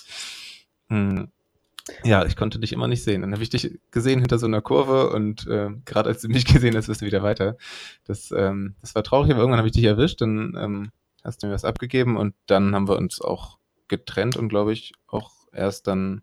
[0.87, 1.31] Hm.
[2.03, 3.21] Ja, ich konnte dich immer nicht sehen.
[3.21, 6.45] Dann habe ich dich gesehen hinter so einer Kurve und äh, gerade als du mich
[6.53, 7.57] gesehen hast, bist du wieder weiter.
[8.05, 10.91] Das, ähm, das war traurig, aber irgendwann habe ich dich erwischt, dann ähm,
[11.23, 14.93] hast du mir was abgegeben und dann haben wir uns auch getrennt und glaube ich
[15.07, 16.21] auch erst dann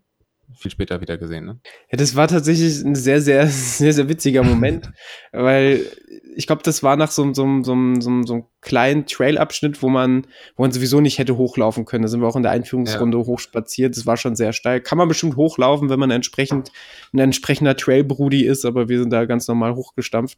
[0.55, 1.45] viel später wieder gesehen.
[1.45, 1.59] Ne?
[1.91, 4.91] Ja, das war tatsächlich ein sehr, sehr, sehr, sehr witziger Moment,
[5.31, 5.85] weil
[6.35, 10.27] ich glaube, das war nach so, so, so, so, so einem kleinen Trailabschnitt, wo man,
[10.55, 12.03] wo man sowieso nicht hätte hochlaufen können.
[12.03, 13.25] Da sind wir auch in der Einführungsrunde ja.
[13.25, 13.95] hochspaziert.
[13.97, 14.81] Das war schon sehr steil.
[14.81, 16.71] Kann man bestimmt hochlaufen, wenn man entsprechend
[17.13, 20.37] ein entsprechender Trailbrudi ist, aber wir sind da ganz normal hochgestampft.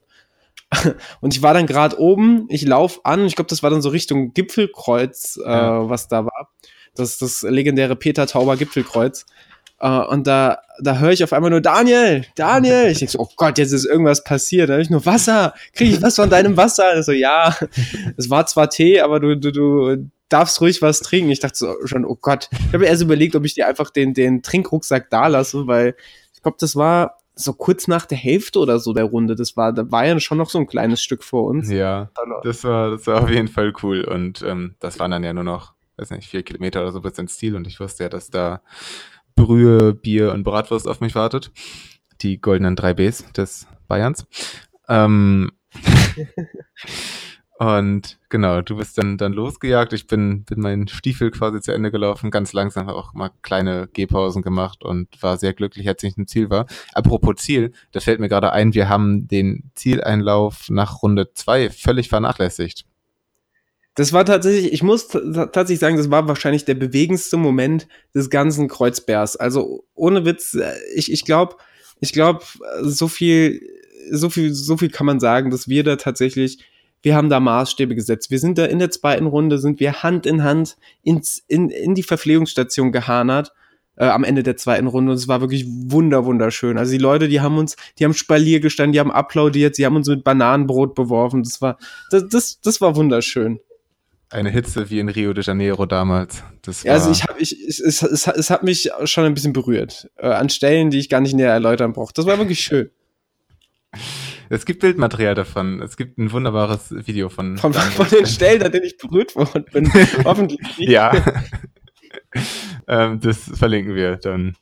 [1.21, 3.89] Und ich war dann gerade oben, ich laufe an, ich glaube, das war dann so
[3.89, 5.89] Richtung Gipfelkreuz, äh, ja.
[5.89, 6.49] was da war.
[6.95, 9.25] Das ist das legendäre Peter Tauber Gipfelkreuz.
[9.83, 12.89] Uh, und da, da höre ich auf einmal nur Daniel, Daniel.
[12.91, 14.69] Ich denke so, oh Gott, jetzt ist irgendwas passiert.
[14.69, 15.55] Da habe ich nur Wasser.
[15.73, 16.95] Kriege ich was von deinem Wasser?
[16.95, 17.55] Und so, ja,
[18.15, 21.31] es war zwar Tee, aber du, du, du darfst ruhig was trinken.
[21.31, 22.47] Ich dachte so schon, oh Gott.
[22.67, 25.95] Ich habe erst überlegt, ob ich dir einfach den, den Trinkrucksack da lasse, weil
[26.35, 29.35] ich glaube, das war so kurz nach der Hälfte oder so der Runde.
[29.35, 31.71] Das war, da war ja schon noch so ein kleines Stück vor uns.
[31.71, 32.11] Ja,
[32.43, 34.03] das war, das war auf jeden Fall cool.
[34.03, 37.17] Und ähm, das waren dann ja nur noch, weiß nicht, vier Kilometer oder so bis
[37.17, 37.55] ins Ziel.
[37.55, 38.61] Und ich wusste ja, dass da
[39.41, 41.51] Brühe, Bier und Bratwurst auf mich wartet.
[42.21, 44.27] die goldenen 3Bs des Bayerns.
[44.87, 45.51] Ähm,
[47.57, 49.93] und genau, du bist dann, dann losgejagt.
[49.93, 53.89] Ich bin, bin meinen Stiefel quasi zu Ende gelaufen, ganz langsam, habe auch mal kleine
[53.91, 56.67] Gehpausen gemacht und war sehr glücklich, als ich im Ziel war.
[56.93, 62.09] Apropos Ziel, da fällt mir gerade ein, wir haben den Zieleinlauf nach Runde zwei völlig
[62.09, 62.85] vernachlässigt.
[63.95, 68.67] Das war tatsächlich, ich muss tatsächlich sagen, das war wahrscheinlich der bewegendste Moment des ganzen
[68.67, 69.35] Kreuzbärs.
[69.35, 71.57] Also ohne Witz, äh, ich, ich glaube,
[71.99, 72.43] ich glaube,
[72.81, 73.61] so viel,
[74.09, 76.65] so viel, so viel kann man sagen, dass wir da tatsächlich
[77.01, 78.29] wir haben da Maßstäbe gesetzt.
[78.29, 81.95] Wir sind da in der zweiten Runde, sind wir Hand in Hand ins, in, in
[81.95, 83.53] die Verpflegungsstation gehanert
[83.95, 85.11] äh, am Ende der zweiten Runde.
[85.11, 86.77] Und es war wirklich wunder, wunderschön.
[86.77, 89.95] Also die Leute, die haben uns, die haben Spalier gestanden, die haben applaudiert, sie haben
[89.95, 91.43] uns mit Bananenbrot beworfen.
[91.43, 91.77] Das war,
[92.11, 93.59] das, das, das war wunderschön.
[94.31, 96.41] Eine Hitze wie in Rio de Janeiro damals.
[96.61, 99.51] Das ja, also ich habe ich, es, es, es, es hat mich schon ein bisschen
[99.51, 100.09] berührt.
[100.15, 102.13] Äh, an Stellen, die ich gar nicht näher erläutern brauche.
[102.13, 102.89] Das war wirklich schön.
[104.53, 105.81] Es gibt Bildmaterial davon.
[105.81, 107.57] Es gibt ein wunderbares Video von.
[107.57, 109.89] Von, von den Stellen, an denen ich berührt worden bin.
[110.25, 110.59] Hoffentlich.
[110.77, 111.13] Ja.
[112.89, 114.57] ähm, das verlinken wir dann.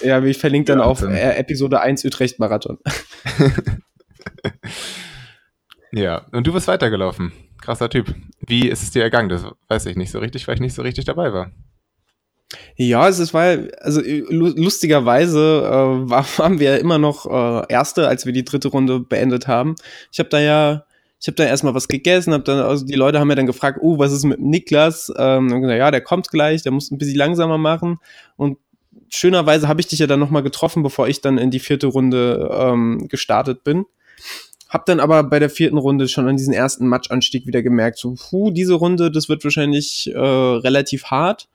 [0.00, 1.10] Ja, ich verlinke dann ja, auf dann.
[1.10, 2.78] Äh, Episode 1 Utrecht Marathon.
[5.92, 7.30] ja, und du bist weitergelaufen.
[7.60, 8.14] Krasser Typ.
[8.40, 9.28] Wie ist es dir ergangen?
[9.28, 11.50] Das weiß ich nicht so richtig, weil ich nicht so richtig dabei war.
[12.76, 18.44] Ja, es war, also lustigerweise äh, waren wir immer noch äh, Erste, als wir die
[18.44, 19.74] dritte Runde beendet haben.
[20.12, 20.84] Ich habe da ja,
[21.18, 23.78] ich habe da erstmal was gegessen, hab dann, also die Leute haben mir dann gefragt,
[23.80, 25.12] oh, was ist mit Niklas?
[25.16, 27.98] Ähm, und gesagt, ja, der kommt gleich, der muss ein bisschen langsamer machen.
[28.36, 28.58] Und
[29.08, 32.50] schönerweise habe ich dich ja dann nochmal getroffen, bevor ich dann in die vierte Runde
[32.52, 33.86] ähm, gestartet bin.
[34.68, 38.14] Hab dann aber bei der vierten Runde schon an diesen ersten Matchanstieg wieder gemerkt, so,
[38.14, 41.48] puh, diese Runde, das wird wahrscheinlich äh, relativ hart.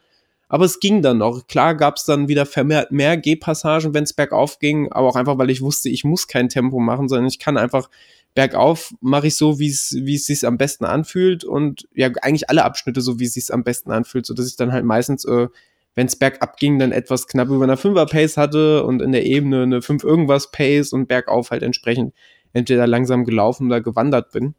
[0.48, 1.48] Aber es ging dann noch.
[1.48, 5.38] Klar gab es dann wieder vermehrt mehr Gehpassagen, wenn es bergauf ging, aber auch einfach,
[5.38, 7.90] weil ich wusste, ich muss kein Tempo machen, sondern ich kann einfach
[8.34, 12.64] bergauf mache ich so, wie es wie sich am besten anfühlt und ja eigentlich alle
[12.64, 15.48] Abschnitte so, wie es sich am besten anfühlt, so dass ich dann halt meistens äh,
[15.96, 19.26] wenn es bergab ging, dann etwas knapp über einer 5er Pace hatte und in der
[19.26, 22.14] Ebene eine 5 irgendwas Pace und bergauf halt entsprechend
[22.54, 24.56] entweder langsam gelaufen oder gewandert bin.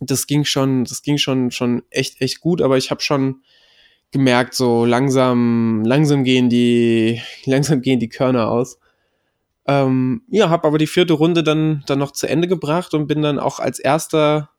[0.00, 3.42] Das ging schon, das ging schon schon echt echt gut, aber ich habe schon
[4.14, 8.78] gemerkt, so langsam, langsam gehen die, langsam gehen die Körner aus.
[9.66, 13.22] Ähm, ja, habe aber die vierte Runde dann, dann noch zu Ende gebracht und bin
[13.22, 14.50] dann auch als erster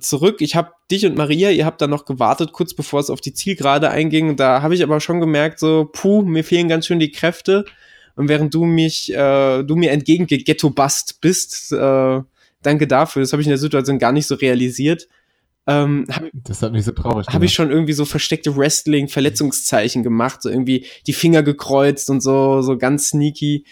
[0.00, 0.40] zurück.
[0.40, 3.32] Ich habe dich und Maria, ihr habt dann noch gewartet, kurz bevor es auf die
[3.32, 4.36] Zielgerade einging.
[4.36, 7.64] Da habe ich aber schon gemerkt, so, puh, mir fehlen ganz schön die Kräfte.
[8.16, 12.20] Und während du mich, äh, du mir entgegengegettobast bist, äh,
[12.62, 13.22] danke dafür.
[13.22, 15.08] Das habe ich in der Situation gar nicht so realisiert.
[15.66, 20.42] Ähm, hab, das hat mich so traurig Habe ich schon irgendwie so versteckte Wrestling-Verletzungszeichen gemacht,
[20.42, 23.64] so irgendwie die Finger gekreuzt und so, so ganz sneaky.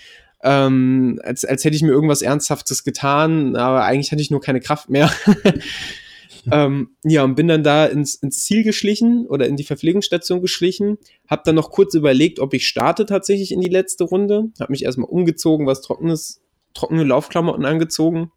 [0.42, 4.60] Ähm, als, als hätte ich mir irgendwas Ernsthaftes getan, aber eigentlich hatte ich nur keine
[4.60, 5.12] Kraft mehr.
[6.50, 10.98] ähm, ja, und bin dann da ins, ins Ziel geschlichen oder in die Verpflegungsstation geschlichen.
[11.28, 14.50] Hab dann noch kurz überlegt, ob ich starte tatsächlich in die letzte Runde.
[14.58, 16.42] Hab mich erstmal umgezogen, was trockenes,
[16.74, 18.32] trockene Laufklamotten angezogen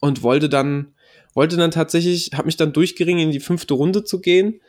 [0.00, 0.94] und wollte dann
[1.34, 4.60] wollte dann tatsächlich, habe mich dann durchgeringen, in die fünfte Runde zu gehen.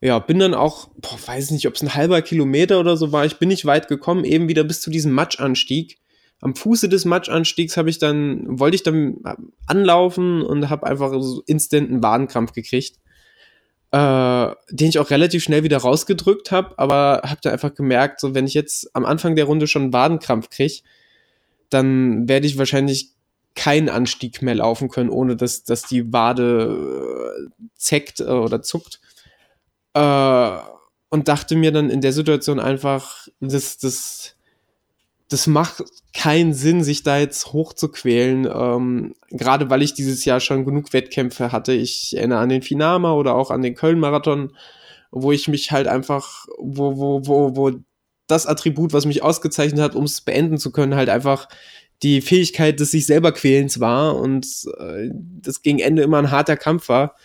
[0.00, 3.24] Ja, bin dann auch, boah, weiß nicht, ob es ein halber Kilometer oder so war,
[3.24, 5.98] ich bin nicht weit gekommen, eben wieder bis zu diesem Matschanstieg.
[6.40, 9.18] Am Fuße des Matschanstiegs habe ich dann, wollte ich dann
[9.66, 12.98] anlaufen und habe einfach so instant einen Wadenkrampf gekriegt.
[13.92, 18.34] Äh, den ich auch relativ schnell wieder rausgedrückt habe, aber habe dann einfach gemerkt, so
[18.34, 20.82] wenn ich jetzt am Anfang der Runde schon einen Wadenkrampf kriege,
[21.70, 23.12] dann werde ich wahrscheinlich
[23.54, 29.00] keinen Anstieg mehr laufen können, ohne dass, dass die Wade äh, zeckt äh, oder zuckt.
[29.94, 30.58] Äh,
[31.08, 34.35] und dachte mir dann in der Situation einfach, das, das,
[35.28, 35.82] das macht
[36.14, 38.48] keinen Sinn, sich da jetzt hochzuquälen.
[38.52, 41.72] Ähm, Gerade weil ich dieses Jahr schon genug Wettkämpfe hatte.
[41.72, 44.52] Ich erinnere an den Finama oder auch an den Köln-Marathon,
[45.10, 47.72] wo ich mich halt einfach, wo, wo, wo, wo
[48.28, 51.48] das Attribut, was mich ausgezeichnet hat, um es beenden zu können, halt einfach
[52.02, 54.46] die Fähigkeit des sich selber quälens war und
[54.78, 57.16] äh, das gegen Ende immer ein harter Kampf war.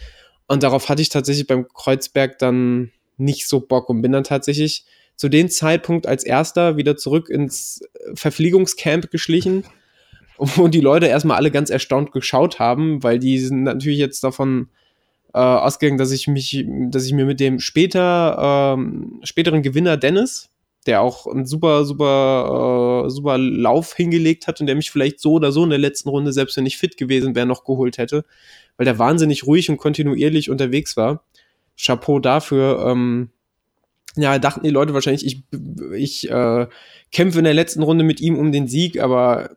[0.48, 4.86] Und darauf hatte ich tatsächlich beim Kreuzberg dann nicht so Bock und bin dann tatsächlich
[5.22, 7.82] zu dem Zeitpunkt als erster wieder zurück ins
[8.16, 9.66] Verpflegungscamp geschlichen,
[10.40, 14.70] wo die Leute erstmal alle ganz erstaunt geschaut haben, weil die sind natürlich jetzt davon
[15.36, 20.50] äh, ausgegangen, dass ich mich, dass ich mir mit dem später, ähm, späteren Gewinner Dennis,
[20.88, 25.34] der auch einen super, super, äh, super Lauf hingelegt hat und der mich vielleicht so
[25.34, 28.26] oder so in der letzten Runde, selbst wenn ich fit gewesen wäre, noch geholt hätte,
[28.76, 31.24] weil der wahnsinnig ruhig und kontinuierlich unterwegs war.
[31.78, 32.88] Chapeau dafür.
[32.88, 33.30] Ähm,
[34.15, 35.43] ja, dachten die Leute wahrscheinlich, ich,
[35.93, 36.67] ich äh,
[37.12, 39.52] kämpfe in der letzten Runde mit ihm um den Sieg, aber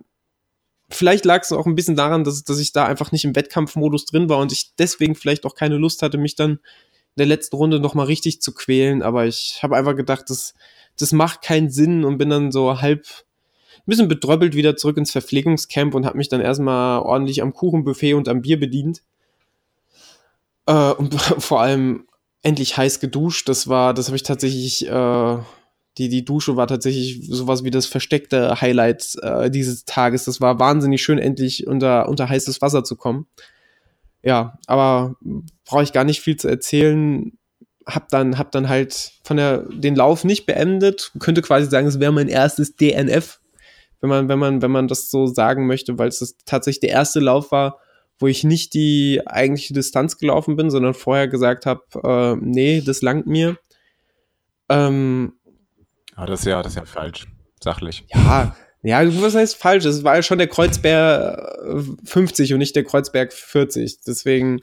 [0.90, 4.06] vielleicht lag es auch ein bisschen daran, dass, dass ich da einfach nicht im Wettkampfmodus
[4.06, 7.56] drin war und ich deswegen vielleicht auch keine Lust hatte, mich dann in der letzten
[7.56, 9.02] Runde nochmal richtig zu quälen.
[9.02, 10.54] Aber ich habe einfach gedacht, das,
[10.98, 13.06] das macht keinen Sinn und bin dann so halb
[13.76, 18.14] ein bisschen bedröppelt wieder zurück ins Verpflegungscamp und habe mich dann erstmal ordentlich am Kuchenbuffet
[18.14, 19.02] und am Bier bedient.
[20.66, 22.06] Äh, und vor allem
[22.44, 23.48] endlich heiß geduscht.
[23.48, 25.38] Das war, das habe ich tatsächlich äh,
[25.98, 30.24] die, die Dusche war tatsächlich sowas wie das versteckte Highlight äh, dieses Tages.
[30.24, 33.26] Das war wahnsinnig schön, endlich unter, unter heißes Wasser zu kommen.
[34.22, 35.16] Ja, aber
[35.64, 37.32] brauche ich gar nicht viel zu erzählen.
[37.86, 41.12] Hab dann, hab dann halt von der, den Lauf nicht beendet.
[41.20, 43.40] Könnte quasi sagen, es wäre mein erstes DNF,
[44.00, 47.20] wenn man, wenn man, wenn man das so sagen möchte, weil es tatsächlich der erste
[47.20, 47.78] Lauf war,
[48.18, 53.02] wo ich nicht die eigentliche Distanz gelaufen bin, sondern vorher gesagt habe, äh, nee, das
[53.02, 53.58] langt mir.
[54.68, 55.34] Ähm,
[56.16, 57.26] Ah, das ist ja, das ist ja falsch,
[57.60, 58.04] sachlich.
[58.14, 59.84] Ja, ja, was heißt falsch?
[59.84, 64.00] Es war ja schon der Kreuzberg 50 und nicht der Kreuzberg 40.
[64.06, 64.60] Deswegen.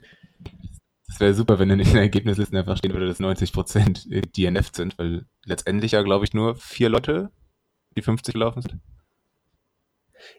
[1.09, 5.25] Es wäre super, wenn in den Ergebnislisten einfach stehen würde, dass 90% DNF sind, weil
[5.43, 7.31] letztendlich ja, glaube ich, nur vier Leute
[7.97, 8.79] die 50 gelaufen sind.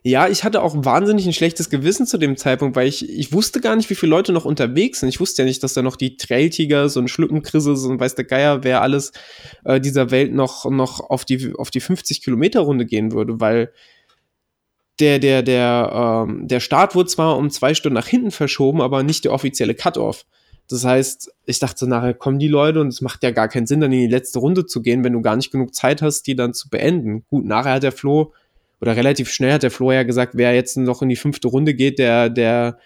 [0.03, 3.61] Ja, ich hatte auch wahnsinnig ein schlechtes Gewissen zu dem Zeitpunkt, weil ich, ich wusste
[3.61, 5.09] gar nicht, wie viele Leute noch unterwegs sind.
[5.09, 8.65] Ich wusste ja nicht, dass da noch die Trailtigers und Schlückenkrisses und weiß der Geier,
[8.65, 9.13] wer alles
[9.65, 13.73] äh, dieser Welt noch, noch auf die, auf die 50 Kilometer Runde gehen würde, weil
[15.01, 19.03] der, der, der, ähm, der Start wurde zwar um zwei Stunden nach hinten verschoben, aber
[19.03, 20.25] nicht der offizielle Cut-Off.
[20.69, 23.81] Das heißt, ich dachte, nachher kommen die Leute und es macht ja gar keinen Sinn,
[23.81, 26.37] dann in die letzte Runde zu gehen, wenn du gar nicht genug Zeit hast, die
[26.37, 27.25] dann zu beenden.
[27.29, 28.33] Gut, nachher hat der Flo
[28.83, 31.73] oder relativ schnell hat der Flo ja gesagt, wer jetzt noch in die fünfte Runde
[31.73, 32.79] geht, der, der,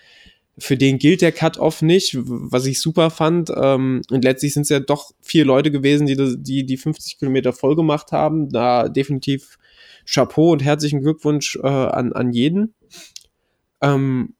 [0.59, 3.51] für den gilt der Cut-Off nicht, was ich super fand.
[3.57, 7.55] Ähm, und letztlich sind es ja doch vier Leute gewesen, die, die die 50 Kilometer
[7.55, 8.51] voll gemacht haben.
[8.51, 9.57] Da definitiv
[10.07, 12.75] Chapeau und herzlichen Glückwunsch äh, an, an jeden.
[13.81, 14.35] Ähm,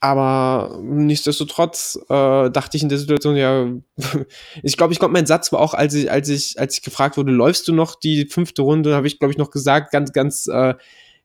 [0.00, 3.70] aber nichtsdestotrotz äh, dachte ich in der Situation, ja,
[4.62, 7.18] ich glaube, ich glaube, mein Satz war auch, als ich, als ich, als ich gefragt
[7.18, 10.46] wurde, läufst du noch die fünfte Runde, habe ich, glaube ich, noch gesagt, ganz, ganz,
[10.46, 10.74] äh,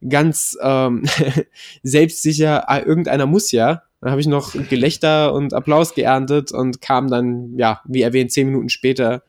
[0.07, 1.03] ganz ähm,
[1.83, 3.83] selbstsicher, ah, irgendeiner muss ja.
[4.01, 8.47] Dann habe ich noch Gelächter und Applaus geerntet und kam dann, ja, wie erwähnt, zehn
[8.47, 9.23] Minuten später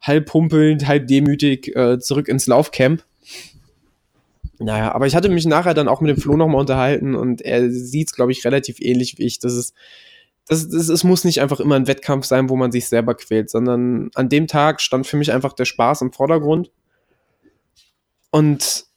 [0.00, 3.04] halb humpelnd, halb demütig äh, zurück ins Laufcamp.
[4.58, 7.70] Naja, aber ich hatte mich nachher dann auch mit dem Flo nochmal unterhalten und er
[7.70, 9.38] sieht es, glaube ich, relativ ähnlich wie ich.
[9.38, 9.72] Das ist,
[10.48, 13.50] das, das, es muss nicht einfach immer ein Wettkampf sein, wo man sich selber quält,
[13.50, 16.72] sondern an dem Tag stand für mich einfach der Spaß im Vordergrund.
[18.30, 18.87] Und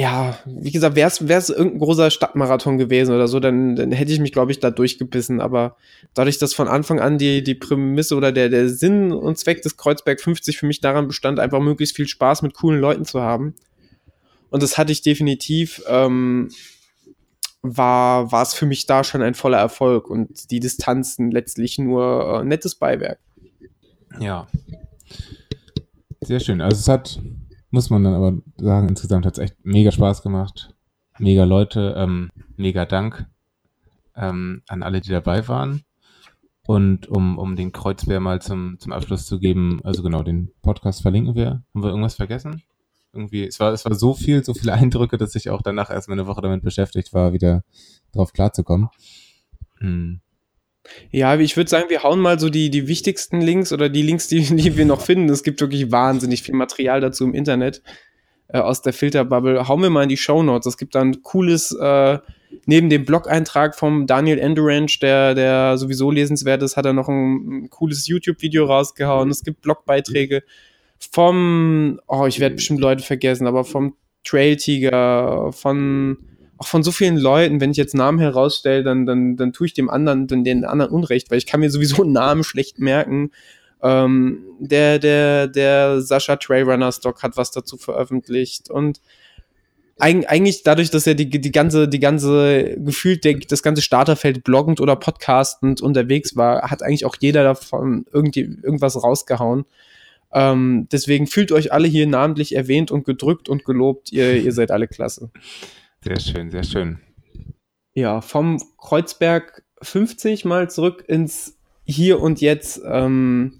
[0.00, 4.20] ja, wie gesagt, wäre es irgendein großer Stadtmarathon gewesen oder so, dann, dann hätte ich
[4.20, 5.40] mich, glaube ich, da durchgebissen.
[5.40, 5.76] Aber
[6.14, 9.76] dadurch, dass von Anfang an die, die Prämisse oder der, der Sinn und Zweck des
[9.76, 13.54] Kreuzberg 50 für mich daran bestand, einfach möglichst viel Spaß mit coolen Leuten zu haben,
[14.50, 16.50] und das hatte ich definitiv, ähm,
[17.62, 22.44] war, es für mich da schon ein voller Erfolg und die Distanzen letztlich nur äh,
[22.44, 23.20] nettes Beiwerk.
[24.18, 24.48] Ja.
[26.20, 26.60] Sehr schön.
[26.60, 27.20] Also es hat,
[27.70, 30.74] muss man dann aber sagen, insgesamt hat es echt mega Spaß gemacht.
[31.18, 33.26] Mega Leute, ähm, mega Dank
[34.16, 35.82] ähm, an alle, die dabei waren.
[36.66, 41.02] Und um, um den Kreuzbär mal zum, zum Abschluss zu geben, also genau, den Podcast
[41.02, 41.62] verlinken wir.
[41.74, 42.62] Haben wir irgendwas vergessen?
[43.12, 46.18] irgendwie, es war, es war so viel, so viele Eindrücke, dass ich auch danach erstmal
[46.18, 47.64] eine Woche damit beschäftigt war, wieder
[48.12, 48.88] drauf klarzukommen.
[49.78, 50.20] Hm.
[51.10, 54.28] Ja, ich würde sagen, wir hauen mal so die, die wichtigsten Links oder die Links,
[54.28, 55.28] die, die wir noch finden.
[55.28, 57.82] Es gibt wirklich wahnsinnig viel Material dazu im Internet
[58.48, 59.68] äh, aus der Filterbubble.
[59.68, 60.66] Hauen wir mal in die Show Notes.
[60.66, 62.18] Es gibt dann cooles, äh,
[62.66, 67.64] neben dem Blog-Eintrag vom Daniel Endurange, der, der sowieso lesenswert ist, hat er noch ein,
[67.64, 69.30] ein cooles YouTube-Video rausgehauen.
[69.30, 70.42] Es gibt Blogbeiträge
[70.98, 76.18] vom, oh, ich werde bestimmt Leute vergessen, aber vom Trail Tiger, von
[76.60, 79.72] auch von so vielen Leuten, wenn ich jetzt Namen herausstelle, dann, dann, dann tue ich
[79.72, 83.30] dem anderen, dann den anderen Unrecht, weil ich kann mir sowieso Namen schlecht merken.
[83.82, 89.00] Ähm, der, der, der Sascha Trailrunner Stock hat was dazu veröffentlicht und
[90.02, 94.80] eigentlich dadurch, dass er die, die ganze, die ganze, gefühlt der, das ganze Starterfeld bloggend
[94.80, 99.66] oder podcastend unterwegs war, hat eigentlich auch jeder davon irgendwie irgendwas rausgehauen.
[100.32, 104.10] Ähm, deswegen fühlt euch alle hier namentlich erwähnt und gedrückt und gelobt.
[104.10, 105.30] Ihr, ihr seid alle klasse.
[106.02, 106.98] Sehr schön, sehr schön.
[107.92, 112.80] Ja, vom Kreuzberg 50 mal zurück ins Hier und Jetzt.
[112.86, 113.58] Ähm,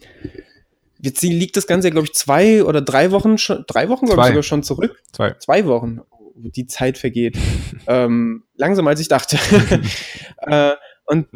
[0.98, 4.28] jetzt liegt das Ganze, glaube ich, zwei oder drei Wochen schon, drei Wochen, glaube ich,
[4.28, 5.02] sogar schon zurück.
[5.12, 5.34] Zwei.
[5.34, 6.00] Zwei Wochen.
[6.34, 7.36] Die Zeit vergeht.
[7.86, 9.38] ähm, langsam als ich dachte.
[10.38, 10.72] äh,
[11.04, 11.26] Und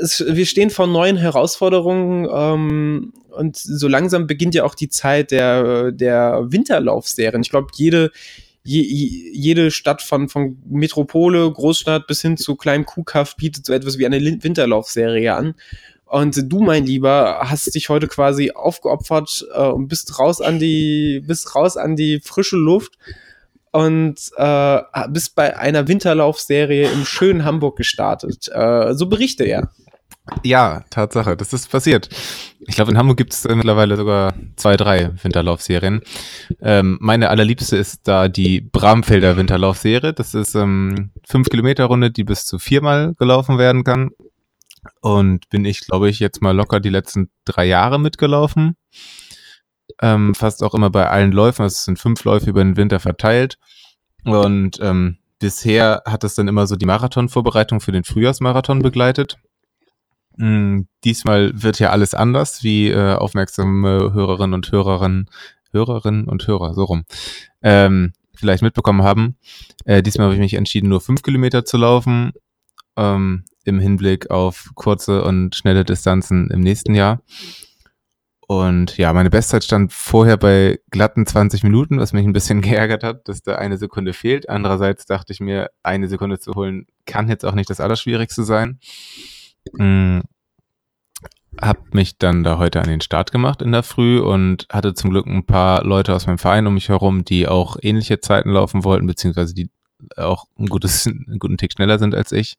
[0.00, 5.30] es, wir stehen vor neuen Herausforderungen ähm, und so langsam beginnt ja auch die Zeit
[5.30, 7.42] der, der Winterlaufserien.
[7.42, 8.10] Ich glaube, jede,
[8.68, 13.98] je, jede Stadt von, von Metropole, Großstadt bis hin zu kleinem Kuhkaff bietet so etwas
[13.98, 15.54] wie eine Winterlaufserie an.
[16.04, 21.22] Und du, mein Lieber, hast dich heute quasi aufgeopfert äh, und bist raus an die,
[21.26, 22.98] bist raus an die frische Luft
[23.72, 28.48] und äh, bist bei einer Winterlaufserie im schönen Hamburg gestartet.
[28.48, 29.70] Äh, so berichte er.
[30.42, 32.08] Ja, Tatsache, das ist passiert.
[32.60, 36.02] Ich glaube, in Hamburg gibt es mittlerweile sogar zwei, drei Winterlaufserien.
[36.60, 40.12] Ähm, meine allerliebste ist da die Bramfelder Winterlaufserie.
[40.12, 44.10] Das ist ähm, fünf Kilometer Runde, die bis zu viermal gelaufen werden kann.
[45.00, 48.76] Und bin ich, glaube ich, jetzt mal locker die letzten drei Jahre mitgelaufen.
[50.00, 51.62] Ähm, fast auch immer bei allen Läufen.
[51.62, 53.58] Also es sind fünf Läufe über den Winter verteilt.
[54.24, 59.38] Und ähm, bisher hat es dann immer so die Marathonvorbereitung für den Frühjahrsmarathon begleitet.
[60.38, 65.28] Hm, diesmal wird ja alles anders, wie äh, aufmerksame Hörerinnen und Hörerinnen,
[65.72, 67.04] Hörerinnen und Hörer, so rum,
[67.62, 69.36] ähm, vielleicht mitbekommen haben.
[69.84, 72.32] Äh, diesmal habe ich mich entschieden, nur fünf Kilometer zu laufen,
[72.96, 77.20] ähm, im Hinblick auf kurze und schnelle Distanzen im nächsten Jahr.
[78.46, 83.02] Und ja, meine Bestzeit stand vorher bei glatten 20 Minuten, was mich ein bisschen geärgert
[83.02, 84.48] hat, dass da eine Sekunde fehlt.
[84.48, 88.78] Andererseits dachte ich mir, eine Sekunde zu holen kann jetzt auch nicht das Allerschwierigste sein.
[89.76, 90.22] Hm,
[91.60, 95.10] hab mich dann da heute an den Start gemacht in der Früh und hatte zum
[95.10, 98.84] Glück ein paar Leute aus meinem Verein um mich herum, die auch ähnliche Zeiten laufen
[98.84, 99.70] wollten, beziehungsweise die
[100.16, 102.56] auch ein gutes, einen guten Tick schneller sind als ich.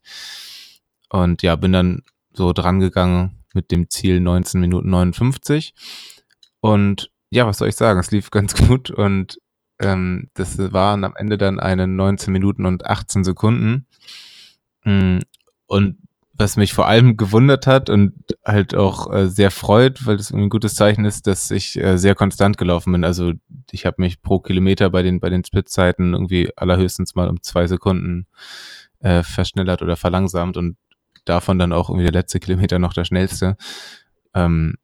[1.08, 2.02] Und ja, bin dann
[2.32, 5.74] so dran gegangen mit dem Ziel 19 Minuten 59.
[6.60, 8.00] Und ja, was soll ich sagen?
[8.00, 9.38] Es lief ganz gut und
[9.78, 13.86] ähm, das waren am Ende dann eine 19 Minuten und 18 Sekunden.
[14.82, 15.20] Hm,
[15.66, 15.96] und
[16.40, 18.14] was mich vor allem gewundert hat und
[18.44, 22.14] halt auch äh, sehr freut, weil das ein gutes Zeichen ist, dass ich äh, sehr
[22.14, 23.04] konstant gelaufen bin.
[23.04, 23.32] Also
[23.70, 27.66] ich habe mich pro Kilometer bei den bei den Splitzeiten irgendwie allerhöchstens mal um zwei
[27.66, 28.26] Sekunden
[29.00, 30.76] äh, verschnellert oder verlangsamt und
[31.26, 33.56] davon dann auch irgendwie der letzte Kilometer noch der schnellste.
[34.34, 34.74] Ähm,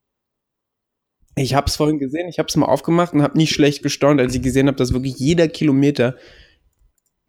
[1.34, 4.20] ich habe es vorhin gesehen, ich habe es mal aufgemacht und habe nicht schlecht gestaunt,
[4.20, 6.16] als ich gesehen habe, dass wirklich jeder Kilometer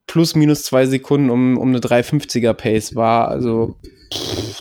[0.07, 3.27] plus minus zwei Sekunden um, um eine 350er Pace war.
[3.27, 3.75] Also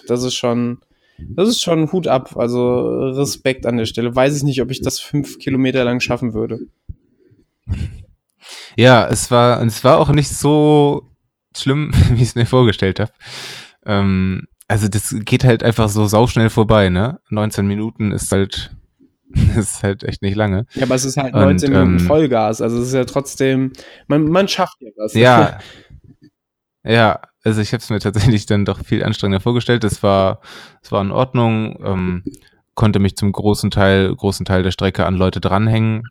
[0.06, 0.78] das ist schon,
[1.18, 2.36] das ist schon Hut ab.
[2.36, 4.14] Also Respekt an der Stelle.
[4.14, 6.60] Weiß ich nicht, ob ich das fünf Kilometer lang schaffen würde.
[8.76, 11.10] Ja, es war, es war auch nicht so
[11.56, 13.12] schlimm, wie ich es mir vorgestellt habe.
[13.84, 17.20] Ähm, also das geht halt einfach so sauschnell vorbei, ne?
[17.30, 18.75] 19 Minuten ist halt,
[19.74, 20.66] ist halt echt nicht lange.
[20.74, 22.60] Ja, aber es ist halt 19 Und, Minuten ähm, Vollgas.
[22.60, 23.72] Also es ist ja trotzdem,
[24.06, 25.14] man, man schafft ja was.
[25.14, 25.58] Ja.
[26.84, 29.84] ja, also ich habe es mir tatsächlich dann doch viel anstrengender vorgestellt.
[29.84, 30.40] Es war,
[30.82, 32.24] es war in Ordnung, ähm,
[32.74, 36.04] konnte mich zum großen Teil, großen Teil der Strecke an Leute dranhängen.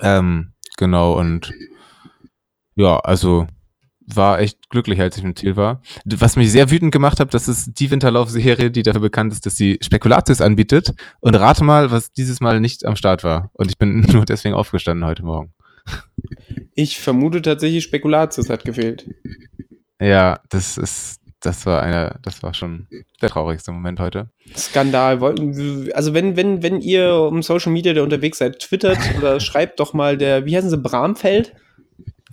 [0.00, 1.52] Ähm, genau, und
[2.76, 3.46] ja, also
[4.06, 5.80] war echt glücklich, als ich im Ziel war.
[6.04, 9.56] Was mich sehr wütend gemacht hat, das ist die Winterlaufserie, die dafür bekannt ist, dass
[9.56, 10.94] sie Spekulatius anbietet.
[11.20, 13.50] Und rate mal, was dieses Mal nicht am Start war.
[13.54, 15.52] Und ich bin nur deswegen aufgestanden heute Morgen.
[16.74, 19.08] Ich vermute tatsächlich, Spekulatius hat gefehlt.
[20.00, 22.88] Ja, das ist, das war einer, das war schon
[23.20, 24.30] der traurigste Moment heute.
[24.56, 25.22] Skandal.
[25.92, 29.92] Also wenn, wenn, wenn ihr um Social Media da unterwegs seid, twittert oder schreibt doch
[29.92, 31.54] mal der, wie heißen sie, Bramfeld?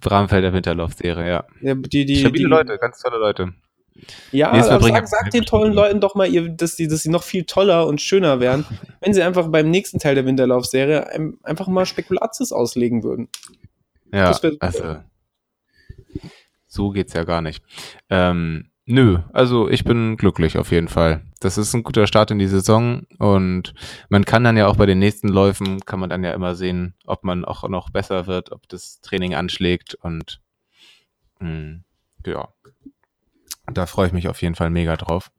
[0.02, 1.46] Bramfelder Winterlauf-Serie, ja.
[1.62, 1.76] ja.
[1.76, 3.54] die, die, Stabile die, Leute, ganz tolle Leute.
[4.32, 7.24] Ja, aber sag, sag den tollen Leuten doch mal, ihr, dass, die, dass sie noch
[7.24, 8.66] viel toller und schöner wären,
[9.02, 11.08] wenn sie einfach beim nächsten Teil der Winterlaufserie
[11.44, 13.30] einfach mal Spekulatius auslegen würden.
[14.14, 14.98] Ja, also
[16.68, 17.64] so geht's ja gar nicht.
[18.10, 21.22] Ähm, nö, also ich bin glücklich auf jeden Fall.
[21.42, 23.74] Das ist ein guter Start in die Saison und
[24.10, 26.94] man kann dann ja auch bei den nächsten Läufen, kann man dann ja immer sehen,
[27.08, 30.40] ob man auch noch besser wird, ob das Training anschlägt und
[31.40, 31.84] mh, hm,
[32.28, 32.48] ja,
[33.74, 35.32] da freue ich mich auf jeden Fall mega drauf.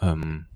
[0.00, 0.46] Ähm,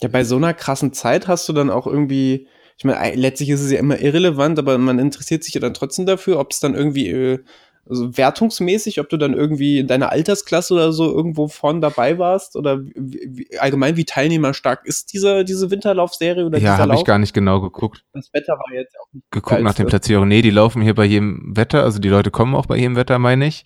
[0.00, 2.48] ja, bei so einer krassen Zeit hast du dann auch irgendwie,
[2.78, 6.06] ich meine, letztlich ist es ja immer irrelevant, aber man interessiert sich ja dann trotzdem
[6.06, 7.44] dafür, ob es dann irgendwie äh,
[7.88, 12.56] also wertungsmäßig, ob du dann irgendwie in deiner Altersklasse oder so irgendwo vorn dabei warst
[12.56, 17.34] oder wie, allgemein wie teilnehmerstark ist diese, diese Winterlaufserie oder Ja, habe ich gar nicht
[17.34, 18.04] genau geguckt.
[18.12, 20.28] Das Wetter war jetzt auch nicht geguckt nach den Platzierungen.
[20.28, 23.18] Nee, die laufen hier bei jedem Wetter, also die Leute kommen auch bei jedem Wetter,
[23.18, 23.64] meine ich.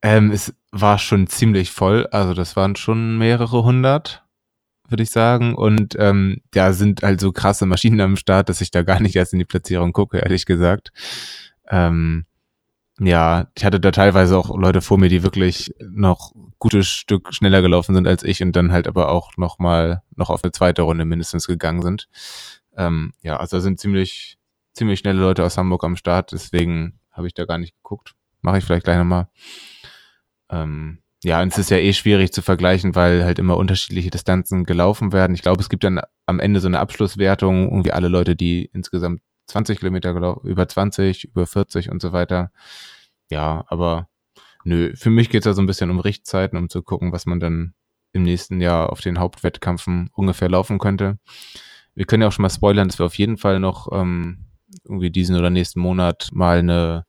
[0.00, 4.24] Ähm, es war schon ziemlich voll, also das waren schon mehrere hundert,
[4.88, 5.54] würde ich sagen.
[5.54, 9.16] Und ähm, da sind halt so krasse Maschinen am Start, dass ich da gar nicht
[9.16, 10.92] erst in die Platzierung gucke, ehrlich gesagt.
[11.68, 12.24] Ähm,
[13.00, 17.62] ja, ich hatte da teilweise auch Leute vor mir, die wirklich noch gutes Stück schneller
[17.62, 20.82] gelaufen sind als ich und dann halt aber auch noch mal noch auf eine zweite
[20.82, 22.08] Runde mindestens gegangen sind.
[22.76, 24.38] Ähm, ja, also da sind ziemlich
[24.74, 28.14] ziemlich schnelle Leute aus Hamburg am Start, deswegen habe ich da gar nicht geguckt.
[28.40, 29.28] Mache ich vielleicht gleich nochmal.
[30.50, 34.64] Ähm, ja, und es ist ja eh schwierig zu vergleichen, weil halt immer unterschiedliche Distanzen
[34.64, 35.34] gelaufen werden.
[35.34, 39.20] Ich glaube, es gibt dann am Ende so eine Abschlusswertung, irgendwie alle Leute, die insgesamt
[39.48, 42.52] 20 Kilometer gelaufen, über 20, über 40 und so weiter.
[43.30, 44.08] Ja, aber
[44.64, 47.26] nö, für mich geht es ja so ein bisschen um Richtzeiten, um zu gucken, was
[47.26, 47.74] man dann
[48.12, 51.18] im nächsten Jahr auf den Hauptwettkampfen ungefähr laufen könnte.
[51.94, 54.46] Wir können ja auch schon mal spoilern, dass wir auf jeden Fall noch ähm,
[54.84, 57.06] irgendwie diesen oder nächsten Monat mal eine,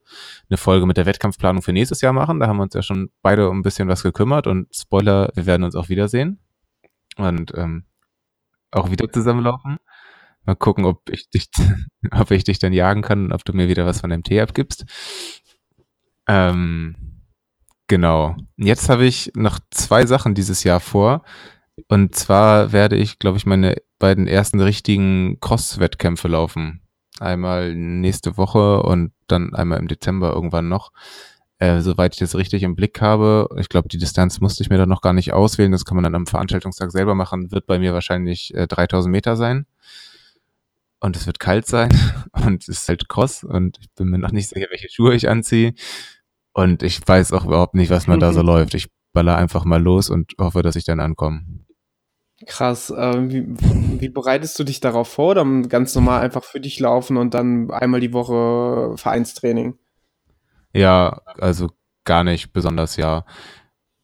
[0.50, 2.40] eine Folge mit der Wettkampfplanung für nächstes Jahr machen.
[2.40, 5.46] Da haben wir uns ja schon beide um ein bisschen was gekümmert und Spoiler, wir
[5.46, 6.40] werden uns auch wiedersehen
[7.18, 7.86] und ähm,
[8.72, 9.78] auch wieder zusammenlaufen.
[10.46, 11.50] Mal gucken, ob ich dich,
[12.12, 14.42] ob ich dich dann jagen kann und ob du mir wieder was von dem Tee
[14.42, 14.86] abgibst.
[16.28, 16.96] Ähm,
[17.88, 18.36] genau.
[18.58, 21.24] Jetzt habe ich noch zwei Sachen dieses Jahr vor.
[21.88, 26.82] Und zwar werde ich, glaube ich, meine beiden ersten richtigen Cross-Wettkämpfe laufen.
[27.20, 30.92] Einmal nächste Woche und dann einmal im Dezember irgendwann noch.
[31.58, 33.50] Äh, soweit ich das richtig im Blick habe.
[33.58, 35.74] Ich glaube, die Distanz musste ich mir dann noch gar nicht auswählen.
[35.74, 37.52] Das kann man dann am Veranstaltungstag selber machen.
[37.52, 39.66] Wird bei mir wahrscheinlich äh, 3000 Meter sein.
[41.00, 41.90] Und es wird kalt sein.
[42.46, 43.44] Und es ist halt cross.
[43.44, 45.74] Und ich bin mir noch nicht sicher, welche Schuhe ich anziehe.
[46.54, 48.74] Und ich weiß auch überhaupt nicht, was man da so läuft.
[48.74, 51.42] Ich baller einfach mal los und hoffe, dass ich dann ankomme.
[52.46, 52.90] Krass.
[52.90, 53.46] Äh, wie,
[54.00, 55.32] wie bereitest du dich darauf vor?
[55.32, 59.78] Oder ganz normal einfach für dich laufen und dann einmal die Woche Vereinstraining?
[60.74, 61.72] Ja, also
[62.06, 63.26] gar nicht besonders, ja.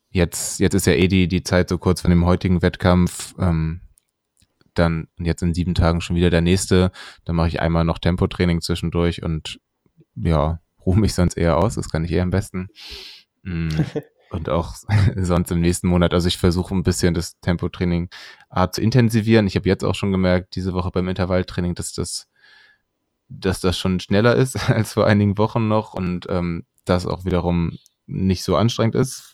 [0.10, 3.36] Jetzt, jetzt ist ja eh die, die Zeit so kurz von dem heutigen Wettkampf.
[3.40, 3.82] Ähm,
[4.76, 6.92] dann jetzt in sieben Tagen schon wieder der nächste.
[7.26, 9.60] Dann mache ich einmal noch Tempotraining zwischendurch und
[10.16, 11.76] ja, ruhe mich sonst eher aus.
[11.76, 12.70] Das kann ich eher am besten.
[13.44, 13.70] Mm.
[14.30, 14.76] und auch
[15.16, 16.14] sonst im nächsten Monat.
[16.14, 18.10] Also ich versuche ein bisschen das Tempotraining
[18.50, 19.48] A zu intensivieren.
[19.48, 22.28] Ich habe jetzt auch schon gemerkt, diese Woche beim Intervalltraining, dass das,
[23.30, 27.78] dass das schon schneller ist als vor einigen Wochen noch und ähm, das auch wiederum
[28.06, 29.34] nicht so anstrengend ist.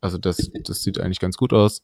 [0.00, 1.82] Also das, das sieht eigentlich ganz gut aus.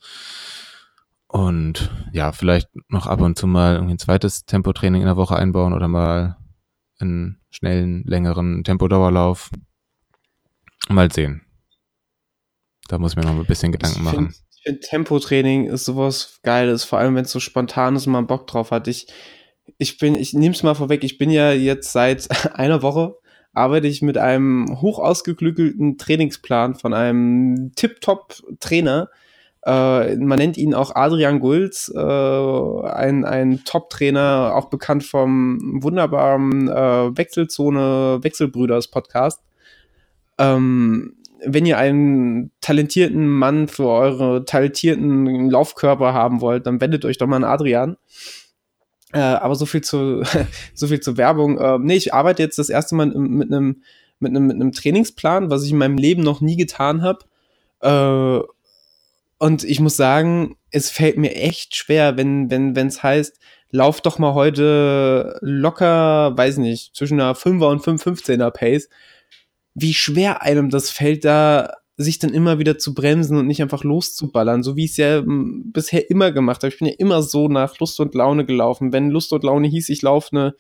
[1.33, 5.35] Und ja, vielleicht noch ab und zu mal irgendwie ein zweites Tempotraining in der Woche
[5.35, 6.37] einbauen oder mal
[6.99, 9.51] einen schnellen, längeren Tempodauerlauf.
[10.89, 11.43] Mal sehen.
[12.89, 14.31] Da muss ich mir noch ein bisschen Gedanken machen.
[14.31, 18.13] Find, ich finde, Tempotraining ist sowas Geiles, vor allem wenn es so spontan ist und
[18.13, 18.87] man Bock drauf hat.
[18.87, 19.07] Ich,
[19.79, 23.17] ich bin, ich nehme es mal vorweg, ich bin ja jetzt seit einer Woche
[23.53, 29.11] arbeite ich mit einem hoch ausgeklügelten Trainingsplan von einem Tip-Top-Trainer.
[29.65, 36.69] Äh, man nennt ihn auch Adrian Gulz, äh, ein, ein Top-Trainer, auch bekannt vom wunderbaren
[36.69, 39.41] äh, Wechselzone Wechselbrüders Podcast.
[40.39, 47.19] Ähm, wenn ihr einen talentierten Mann für eure talentierten Laufkörper haben wollt, dann wendet euch
[47.19, 47.97] doch mal an Adrian.
[49.13, 50.23] Äh, aber so viel zu,
[50.75, 51.59] so viel zur Werbung.
[51.59, 53.83] Äh, nee, ich arbeite jetzt das erste Mal mit einem,
[54.19, 57.25] mit einem, mit einem Trainingsplan, was ich in meinem Leben noch nie getan habe.
[57.81, 58.47] Äh,
[59.43, 63.39] und ich muss sagen, es fällt mir echt schwer, wenn, wenn, wenn es heißt,
[63.71, 68.89] lauf doch mal heute locker, weiß nicht, zwischen einer 5er und 5,15er Pace
[69.75, 73.85] wie schwer einem das fällt, da sich dann immer wieder zu bremsen und nicht einfach
[73.85, 76.73] loszuballern, so wie ich es ja hm, bisher immer gemacht habe.
[76.73, 78.93] Ich bin ja immer so nach Lust und Laune gelaufen.
[78.93, 80.55] Wenn Lust und Laune hieß, ich laufe eine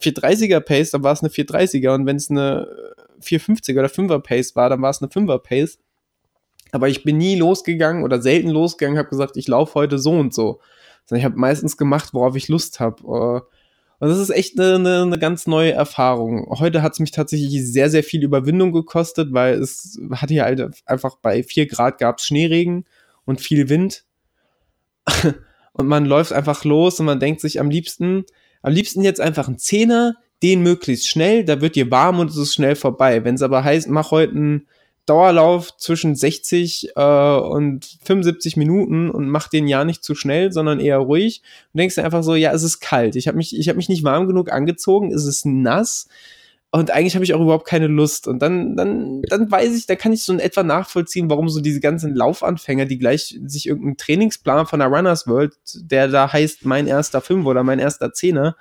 [0.00, 2.66] 430er Pace, dann war es eine 430er und wenn es eine
[3.22, 5.78] 450er oder 5er Pace war, dann war es eine 5er Pace.
[6.72, 10.34] Aber ich bin nie losgegangen oder selten losgegangen, habe gesagt, ich laufe heute so und
[10.34, 10.60] so.
[11.04, 13.02] Sondern ich habe meistens gemacht, worauf ich Lust habe.
[13.04, 16.46] Und das ist echt eine, eine, eine ganz neue Erfahrung.
[16.58, 20.82] Heute hat es mich tatsächlich sehr, sehr viel Überwindung gekostet, weil es hat hier halt
[20.86, 22.84] einfach bei vier Grad gab es Schneeregen
[23.26, 24.04] und viel Wind.
[25.72, 28.24] und man läuft einfach los und man denkt sich am liebsten,
[28.62, 32.36] am liebsten jetzt einfach ein Zehner, den möglichst schnell, da wird dir warm und es
[32.36, 33.24] ist schnell vorbei.
[33.24, 34.68] Wenn es aber heißt, mach heute einen
[35.06, 40.78] Dauerlauf zwischen 60 äh, und 75 Minuten und mach den ja nicht zu schnell, sondern
[40.78, 41.42] eher ruhig.
[41.72, 43.16] Und denkst dir einfach so, ja, es ist kalt.
[43.16, 46.08] Ich habe mich, ich habe mich nicht warm genug angezogen, es ist nass.
[46.70, 48.26] Und eigentlich habe ich auch überhaupt keine Lust.
[48.28, 51.60] Und dann, dann, dann weiß ich, da kann ich so in etwa nachvollziehen, warum so
[51.60, 56.64] diese ganzen Laufanfänger, die gleich sich irgendeinen Trainingsplan von der Runners World, der da heißt
[56.64, 58.56] mein erster Fünf oder mein erster Zehner,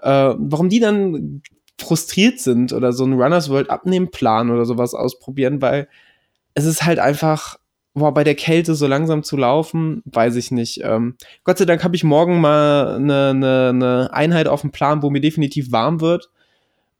[0.00, 1.42] äh, warum die dann
[1.80, 5.88] frustriert sind oder so einen Runners World Abnehmplan oder sowas ausprobieren, weil
[6.54, 7.58] es ist halt einfach,
[7.94, 10.80] boah, bei der Kälte so langsam zu laufen, weiß ich nicht.
[10.82, 15.02] Ähm, Gott sei Dank habe ich morgen mal eine, eine, eine Einheit auf dem Plan,
[15.02, 16.30] wo mir definitiv warm wird.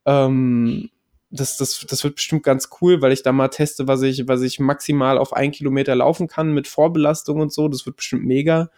[0.07, 0.91] Ähm,
[1.31, 4.43] das, das, das wird bestimmt ganz cool, weil ich da mal teste, was ich, was
[4.43, 7.69] ich maximal auf ein Kilometer laufen kann mit Vorbelastung und so.
[7.69, 8.71] Das wird bestimmt mega.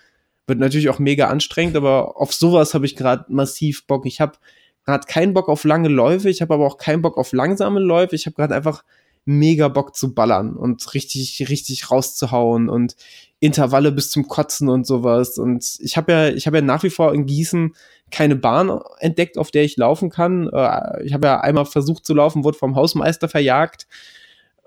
[0.47, 4.07] Wird natürlich auch mega anstrengend, aber auf sowas habe ich gerade massiv Bock.
[4.07, 4.39] Ich habe
[4.87, 8.15] gerade keinen Bock auf lange Läufe, ich habe aber auch keinen Bock auf langsame Läufe.
[8.15, 8.85] Ich habe gerade einfach
[9.27, 12.95] mega Bock zu ballern und richtig, richtig rauszuhauen und
[13.41, 15.37] Intervalle bis zum Kotzen und sowas.
[15.37, 17.75] Und ich habe ja, ich habe ja nach wie vor in Gießen
[18.13, 20.49] keine Bahn entdeckt, auf der ich laufen kann.
[20.49, 23.89] Äh, ich habe ja einmal versucht zu laufen, wurde vom Hausmeister verjagt.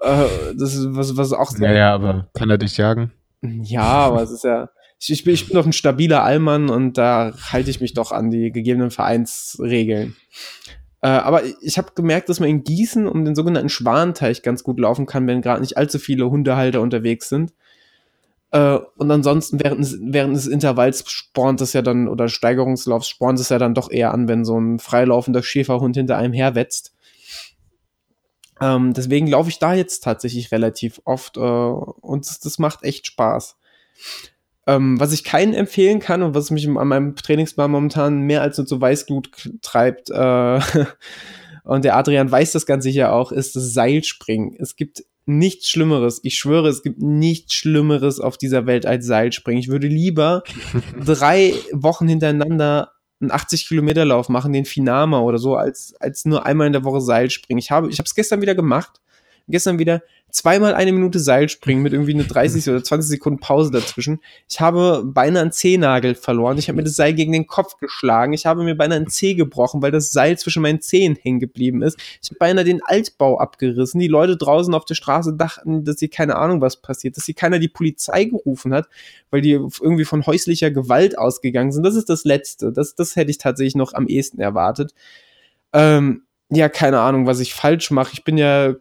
[0.01, 1.72] Äh, das ist was, was auch sehr.
[1.72, 3.13] Ja, ja, aber kann er dich jagen?
[3.41, 4.70] Ja, aber es ist ja.
[5.00, 8.12] Ich, ich, bin, ich bin doch ein stabiler Allmann und da halte ich mich doch
[8.12, 10.16] an die gegebenen Vereinsregeln.
[11.02, 14.80] Äh, aber ich habe gemerkt, dass man in Gießen um den sogenannten Schwanteich ganz gut
[14.80, 17.54] laufen kann, wenn gerade nicht allzu viele Hundehalter unterwegs sind.
[18.52, 23.39] Äh, und ansonsten während des, während des Intervalls spornt es ja dann, oder Steigerungslaufs spornt
[23.39, 26.93] es ja dann doch eher an, wenn so ein freilaufender Schäferhund hinter einem herwetzt.
[28.60, 33.08] Ähm, deswegen laufe ich da jetzt tatsächlich relativ oft äh, und das, das, macht echt
[33.08, 33.56] Spaß.
[34.70, 38.57] Ähm, was ich keinen empfehlen kann und was mich an meinem Trainingsplan momentan mehr als
[38.59, 39.32] nur zu Weißglut
[39.63, 40.59] treibt, äh,
[41.63, 44.55] und der Adrian weiß das ganz sicher auch, ist das Seilspringen.
[44.59, 46.20] Es gibt nichts Schlimmeres.
[46.24, 49.59] Ich schwöre, es gibt nichts Schlimmeres auf dieser Welt als Seilspringen.
[49.59, 50.43] Ich würde lieber
[51.03, 52.91] drei Wochen hintereinander
[53.22, 56.84] einen 80 Kilometer Lauf machen, den Finama oder so, als, als nur einmal in der
[56.84, 57.59] Woche Seilspringen.
[57.59, 59.01] Ich habe, ich habe es gestern wieder gemacht.
[59.50, 63.72] Gestern wieder zweimal eine Minute Seil springen mit irgendwie eine 30 oder 20 Sekunden Pause
[63.72, 64.20] dazwischen.
[64.47, 66.58] Ich habe beinahe einen Zehennagel verloren.
[66.58, 68.34] Ich habe mir das Seil gegen den Kopf geschlagen.
[68.34, 71.82] Ich habe mir beinahe einen Zeh gebrochen, weil das Seil zwischen meinen Zehen hängen geblieben
[71.82, 71.97] ist.
[72.22, 74.00] Ich habe beinahe den Altbau abgerissen.
[74.00, 77.36] Die Leute draußen auf der Straße dachten, dass hier keine Ahnung was passiert, dass hier
[77.36, 78.88] keiner die Polizei gerufen hat,
[79.32, 81.84] weil die irgendwie von häuslicher Gewalt ausgegangen sind.
[81.84, 82.72] Das ist das Letzte.
[82.72, 84.93] Das, das hätte ich tatsächlich noch am ehesten erwartet.
[85.74, 88.14] Ähm, ja, keine Ahnung, was ich falsch mache.
[88.14, 88.74] Ich bin ja,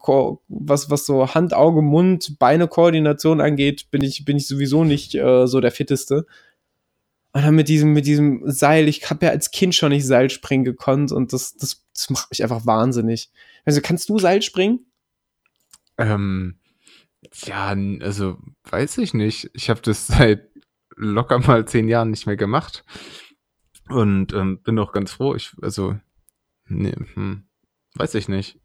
[0.49, 5.15] was, was so Hand, Auge, Mund, Beine Koordination angeht, bin ich, bin ich sowieso nicht
[5.15, 6.27] äh, so der Fitteste.
[7.33, 10.31] Und dann mit diesem, mit diesem Seil, ich habe ja als Kind schon nicht Seil
[10.31, 13.31] springen gekonnt und das, das, das macht mich einfach wahnsinnig.
[13.67, 14.87] Also, kannst du Seil springen?
[15.99, 16.59] Ähm,
[17.45, 19.51] ja, also, weiß ich nicht.
[19.53, 20.49] Ich habe das seit
[20.97, 22.85] locker mal zehn Jahren nicht mehr gemacht.
[23.91, 25.35] Und ähm, bin auch ganz froh.
[25.35, 25.99] Ich, also,
[26.67, 27.48] nee, hm.
[27.99, 28.59] Weiß ich nicht.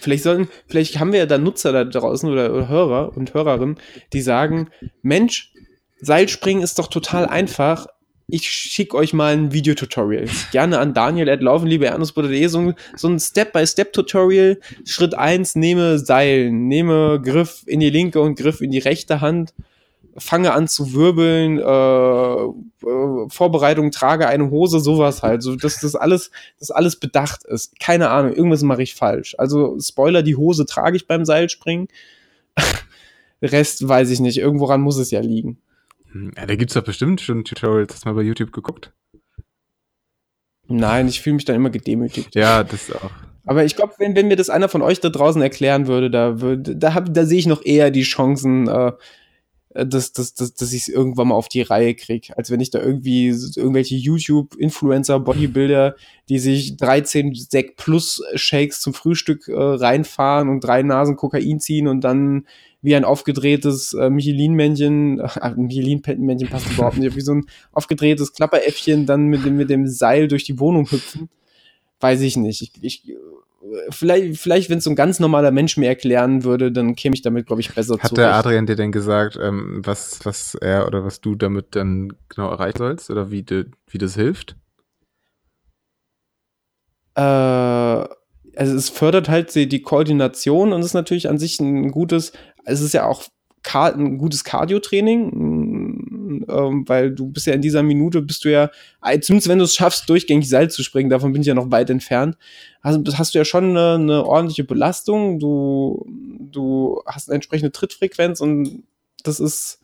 [0.00, 3.78] Vielleicht sollen, vielleicht haben wir ja da Nutzer da draußen oder, Hörer und Hörerinnen,
[4.12, 4.70] die sagen,
[5.02, 5.52] Mensch,
[6.00, 7.86] Seilspringen ist doch total einfach.
[8.26, 10.26] Ich schicke euch mal ein Videotutorial.
[10.52, 14.60] Gerne an Daniel at laufenliebeernstbruder.de so, so ein Step-by-Step-Tutorial.
[14.84, 19.52] Schritt eins nehme Seil, nehme Griff in die linke und Griff in die rechte Hand
[20.18, 25.42] fange an zu wirbeln, äh, äh, Vorbereitung, trage eine Hose, sowas halt.
[25.42, 27.78] So, dass das alles, das alles bedacht ist.
[27.80, 29.34] Keine Ahnung, irgendwas mache ich falsch.
[29.38, 31.88] Also, Spoiler, die Hose trage ich beim Seilspringen.
[33.42, 34.38] Rest weiß ich nicht.
[34.38, 35.58] Irgendworan muss es ja liegen.
[36.12, 37.94] Hm, ja, da gibt's doch bestimmt schon Tutorials.
[37.94, 38.92] Hast du mal bei YouTube geguckt?
[40.68, 42.34] Nein, ich fühle mich dann immer gedemütigt.
[42.34, 43.10] Ja, das auch.
[43.46, 46.42] Aber ich glaube, wenn, wenn mir das einer von euch da draußen erklären würde, da,
[46.42, 48.92] würde, da, hab, da sehe ich noch eher die Chancen, äh,
[49.70, 52.36] dass, dass, dass, dass ich es irgendwann mal auf die Reihe kriege.
[52.36, 55.96] Als wenn ich da irgendwie irgendwelche YouTube-Influencer, Bodybuilder,
[56.28, 61.86] die sich 13 Sek plus Shakes zum Frühstück äh, reinfahren und drei Nasen Kokain ziehen
[61.86, 62.46] und dann
[62.80, 69.04] wie ein aufgedrehtes äh, Michelin-Männchen, äh, Michelin-Männchen passt überhaupt nicht, wie so ein aufgedrehtes Klapperäffchen
[69.04, 71.28] dann mit dem, mit dem Seil durch die Wohnung hüpfen.
[72.00, 72.62] Weiß ich nicht.
[72.62, 73.16] Ich, ich
[73.90, 77.22] vielleicht, vielleicht wenn es so ein ganz normaler Mensch mir erklären würde, dann käme ich
[77.22, 78.18] damit, glaube ich, besser Hat zurecht.
[78.18, 82.50] der Adrian dir denn gesagt, ähm, was, was er oder was du damit dann genau
[82.50, 84.56] erreichen sollst oder wie, de, wie das hilft?
[87.14, 92.32] Äh, also es fördert halt die, die Koordination und ist natürlich an sich ein gutes,
[92.64, 93.24] es ist ja auch
[93.72, 95.30] ein gutes Cardio-Training,
[96.48, 98.70] ähm, weil du bist ja in dieser Minute, bist du ja,
[99.02, 101.70] äh, zumindest wenn du es schaffst, durchgängig Seil zu springen, davon bin ich ja noch
[101.70, 102.36] weit entfernt,
[102.82, 106.06] hast, hast du ja schon eine, eine ordentliche Belastung, du,
[106.40, 108.84] du hast eine entsprechende Trittfrequenz und
[109.24, 109.80] das ist,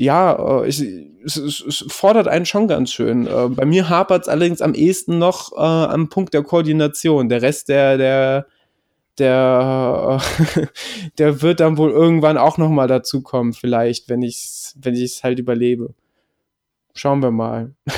[0.00, 0.82] ja, äh, ich,
[1.24, 3.26] es, es, fordert einen schon ganz schön.
[3.26, 7.28] Äh, bei mir hapert es allerdings am ehesten noch äh, am Punkt der Koordination.
[7.28, 8.46] Der Rest der, der,
[9.20, 10.20] der,
[11.18, 15.22] der wird dann wohl irgendwann auch noch mal dazukommen, vielleicht, wenn ich es wenn ich's
[15.22, 15.94] halt überlebe.
[16.94, 17.74] Schauen wir mal.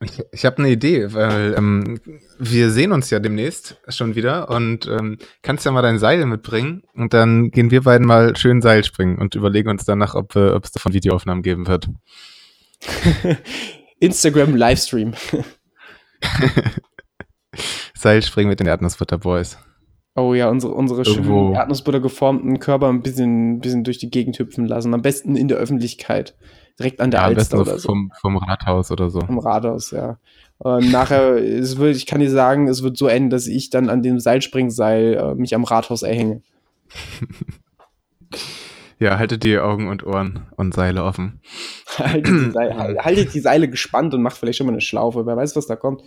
[0.00, 2.00] Ich, ich habe eine Idee, weil ähm,
[2.38, 6.84] wir sehen uns ja demnächst schon wieder und ähm, kannst ja mal dein Seil mitbringen
[6.94, 10.56] und dann gehen wir beiden mal schön Seil springen und überlegen uns danach, ob, äh,
[10.62, 11.88] es davon Videoaufnahmen geben wird.
[13.98, 15.14] Instagram Livestream.
[17.94, 19.58] Seilspringen mit den Erdnussbutter Boys.
[20.18, 24.66] Oh ja, unsere, unsere schönen Erdnussbutter geformten Körper ein bisschen, bisschen durch die Gegend hüpfen
[24.66, 24.92] lassen.
[24.92, 26.34] Am besten in der Öffentlichkeit.
[26.78, 27.88] Direkt an der Ja, am besten Alster oder so.
[27.88, 29.20] vom, vom Rathaus oder so.
[29.20, 30.18] Am Rathaus, ja.
[30.58, 33.88] Und nachher, es wird, ich kann dir sagen, es wird so enden, dass ich dann
[33.90, 36.42] an dem Seilspringseil äh, mich am Rathaus erhänge.
[39.00, 41.40] Ja, haltet die Augen und Ohren und Seile offen.
[41.98, 45.24] haltet, die Seile, haltet die Seile gespannt und macht vielleicht schon mal eine Schlaufe.
[45.24, 46.02] Wer weiß, was da kommt.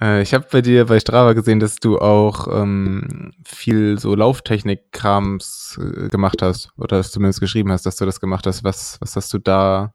[0.00, 5.78] Äh, ich habe bei dir bei Strava gesehen, dass du auch ähm, viel so Lauftechnik-Krams
[5.80, 6.70] äh, gemacht hast.
[6.76, 8.64] Oder dass zumindest geschrieben hast, dass du das gemacht hast.
[8.64, 9.94] Was, was hast du da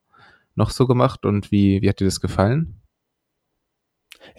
[0.55, 2.81] noch so gemacht und wie, wie hat dir das gefallen?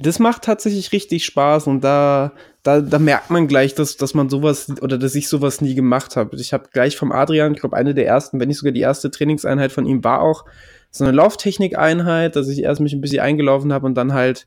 [0.00, 4.28] Das macht tatsächlich richtig Spaß und da, da, da merkt man gleich, dass, dass man
[4.28, 6.36] sowas oder dass ich sowas nie gemacht habe.
[6.36, 9.10] Ich habe gleich vom Adrian, ich glaube, eine der ersten, wenn nicht sogar die erste
[9.10, 10.44] Trainingseinheit von ihm war auch
[10.90, 14.46] so eine Lauftechnik-Einheit, dass ich erst mich ein bisschen eingelaufen habe und dann halt,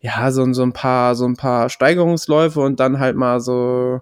[0.00, 4.00] ja, so, so ein paar, so ein paar Steigerungsläufe und dann halt mal so,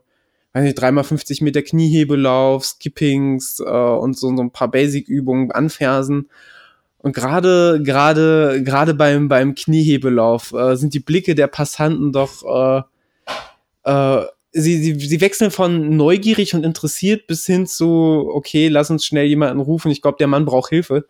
[0.52, 6.28] weiß nicht, dreimal 50 Meter Kniehebelauf, Skippings äh, und so, so ein paar Basic-Übungen anfersen.
[6.98, 12.82] Und gerade, gerade, gerade beim, beim Kniehebelauf äh, sind die Blicke der Passanten doch, äh,
[13.90, 19.06] äh, sie, sie, sie wechseln von neugierig und interessiert bis hin zu, okay, lass uns
[19.06, 21.06] schnell jemanden rufen, ich glaube, der Mann braucht Hilfe.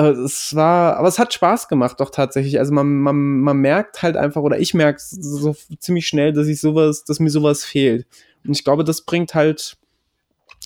[0.00, 2.58] Äh, es war, aber es hat Spaß gemacht doch tatsächlich.
[2.58, 6.60] Also man, man, man merkt halt einfach, oder ich merke so ziemlich schnell, dass ich
[6.60, 8.06] sowas, dass mir sowas fehlt.
[8.44, 9.76] Und ich glaube, das bringt halt,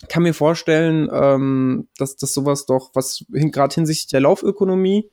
[0.09, 5.11] kann mir vorstellen, ähm, dass das sowas doch, was hin, gerade hinsichtlich der Laufökonomie,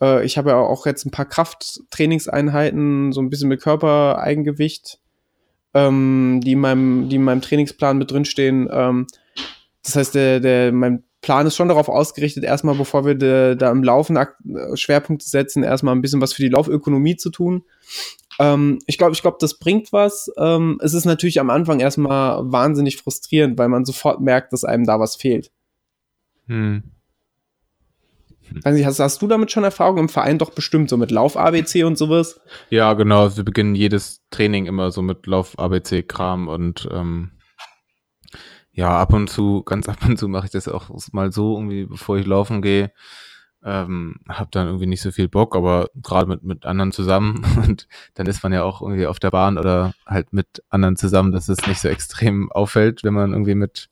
[0.00, 5.00] äh, ich habe ja auch jetzt ein paar Krafttrainingseinheiten, so ein bisschen mit Körpereigengewicht,
[5.74, 8.68] ähm, die in meinem, die in meinem Trainingsplan mit drinstehen.
[8.72, 9.06] Ähm,
[9.82, 13.70] das heißt, der, der, mein Plan ist schon darauf ausgerichtet, erstmal, bevor wir de, da
[13.70, 14.38] im Laufen Ak-
[14.74, 17.62] Schwerpunkte setzen, erstmal ein bisschen was für die Laufökonomie zu tun.
[18.38, 20.32] Ähm, ich glaube, ich glaube, das bringt was.
[20.38, 24.86] Ähm, es ist natürlich am Anfang erstmal wahnsinnig frustrierend, weil man sofort merkt, dass einem
[24.86, 25.50] da was fehlt.
[26.46, 26.84] Hm.
[28.62, 31.84] Weiß nicht, hast, hast du damit schon Erfahrung im Verein doch bestimmt, so mit Lauf-ABC
[31.84, 32.40] und sowas?
[32.70, 33.36] Ja, genau.
[33.36, 37.30] Wir beginnen jedes Training immer so mit Lauf-ABC-Kram und ähm,
[38.80, 41.84] ja, ab und zu, ganz ab und zu mache ich das auch mal so irgendwie,
[41.84, 42.92] bevor ich laufen gehe.
[43.62, 47.88] Ähm, hab dann irgendwie nicht so viel Bock, aber gerade mit, mit anderen zusammen und
[48.14, 51.50] dann ist man ja auch irgendwie auf der Bahn oder halt mit anderen zusammen, dass
[51.50, 53.90] es nicht so extrem auffällt, wenn man irgendwie mit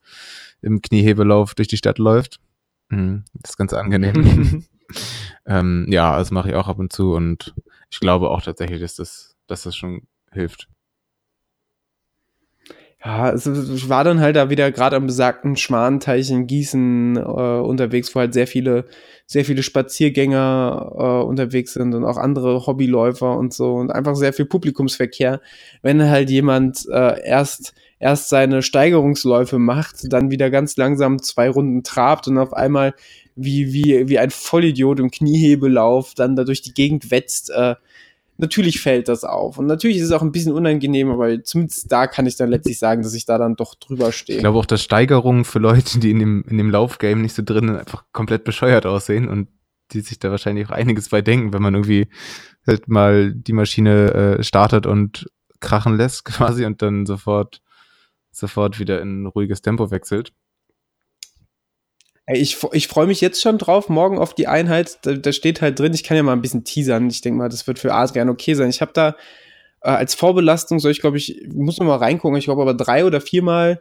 [0.63, 2.41] im Kniehebelauf durch die Stadt läuft.
[2.89, 4.65] Mhm, das ist ganz angenehm.
[5.47, 7.55] ähm, ja, das mache ich auch ab und zu und
[7.91, 10.71] ich glaube auch tatsächlich, dass das, dass das schon hilft.
[13.05, 17.21] Ja, also ich war dann halt da wieder gerade am besagten Schwanenteich in Gießen äh,
[17.21, 18.87] unterwegs, wo halt sehr viele,
[19.25, 24.33] sehr viele Spaziergänger äh, unterwegs sind und auch andere Hobbyläufer und so und einfach sehr
[24.33, 25.41] viel Publikumsverkehr.
[25.81, 31.83] Wenn halt jemand äh, erst erst seine Steigerungsläufe macht, dann wieder ganz langsam zwei Runden
[31.85, 32.95] trabt und auf einmal
[33.37, 37.77] wie, wie, wie ein Vollidiot im Kniehebelauf dann da durch die Gegend wetzt, äh,
[38.39, 39.59] natürlich fällt das auf.
[39.59, 42.79] Und natürlich ist es auch ein bisschen unangenehm, aber zumindest da kann ich dann letztlich
[42.79, 44.39] sagen, dass ich da dann doch drüber stehe.
[44.39, 47.43] Ich glaube auch, dass Steigerungen für Leute, die in dem, in dem Laufgame nicht so
[47.45, 49.49] drin sind, einfach komplett bescheuert aussehen und
[49.93, 52.09] die sich da wahrscheinlich auch einiges bei denken, wenn man irgendwie
[52.67, 55.27] halt mal die Maschine äh, startet und
[55.61, 57.61] krachen lässt quasi und dann sofort
[58.31, 60.33] sofort wieder in ruhiges Tempo wechselt.
[62.31, 64.99] Ich, ich freue mich jetzt schon drauf, morgen auf die Einheit.
[65.03, 67.09] Da, da steht halt drin, ich kann ja mal ein bisschen teasern.
[67.09, 68.69] Ich denke mal, das wird für Adrian okay sein.
[68.69, 69.17] Ich habe da
[69.81, 73.05] äh, als Vorbelastung, soll ich glaube ich, muss noch mal reingucken, ich glaube aber drei
[73.05, 73.81] oder viermal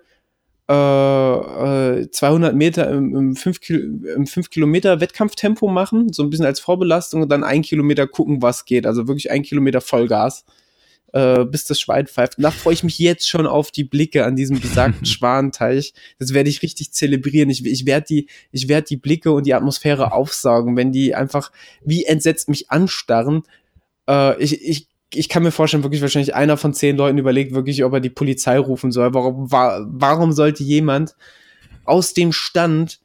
[0.69, 6.45] äh, äh, 200 Meter im, im 5 im 5 Kilometer Wettkampftempo machen, so ein bisschen
[6.45, 8.85] als Vorbelastung und dann ein Kilometer gucken, was geht.
[8.85, 10.45] Also wirklich ein Kilometer Vollgas
[11.17, 12.35] äh, bis das Schwein pfeift.
[12.37, 15.93] Da freue ich mich jetzt schon auf die Blicke an diesem besagten Schwanenteich.
[16.19, 17.49] Das werde ich richtig zelebrieren.
[17.49, 21.51] Ich, ich werde die, ich werde die Blicke und die Atmosphäre aufsaugen, wenn die einfach
[21.83, 23.41] wie entsetzt mich anstarren.
[24.07, 27.83] Äh, ich, ich, ich kann mir vorstellen, wirklich wahrscheinlich einer von zehn Leuten überlegt wirklich,
[27.83, 29.15] ob er die Polizei rufen soll.
[29.15, 31.15] Warum, wa warum sollte jemand
[31.83, 32.99] aus dem Stand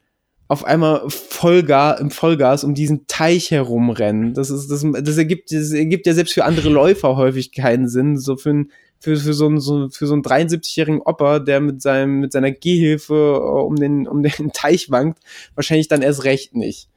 [0.49, 4.34] auf einmal Vollgas, im Vollgas um diesen Teich herumrennen.
[4.34, 8.18] Das ist, das, das ergibt, das ergibt ja selbst für andere Läufer häufig keinen Sinn.
[8.18, 8.70] So für, ein,
[9.01, 12.51] für, für so einen, so, für so einen 73-jährigen Opa, der mit seinem, mit seiner
[12.51, 15.20] Gehhilfe uh, um den, um den Teich wankt,
[15.55, 16.90] wahrscheinlich dann erst recht nicht.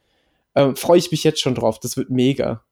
[0.55, 1.79] Ähm, Freue ich mich jetzt schon drauf.
[1.79, 2.64] Das wird mega.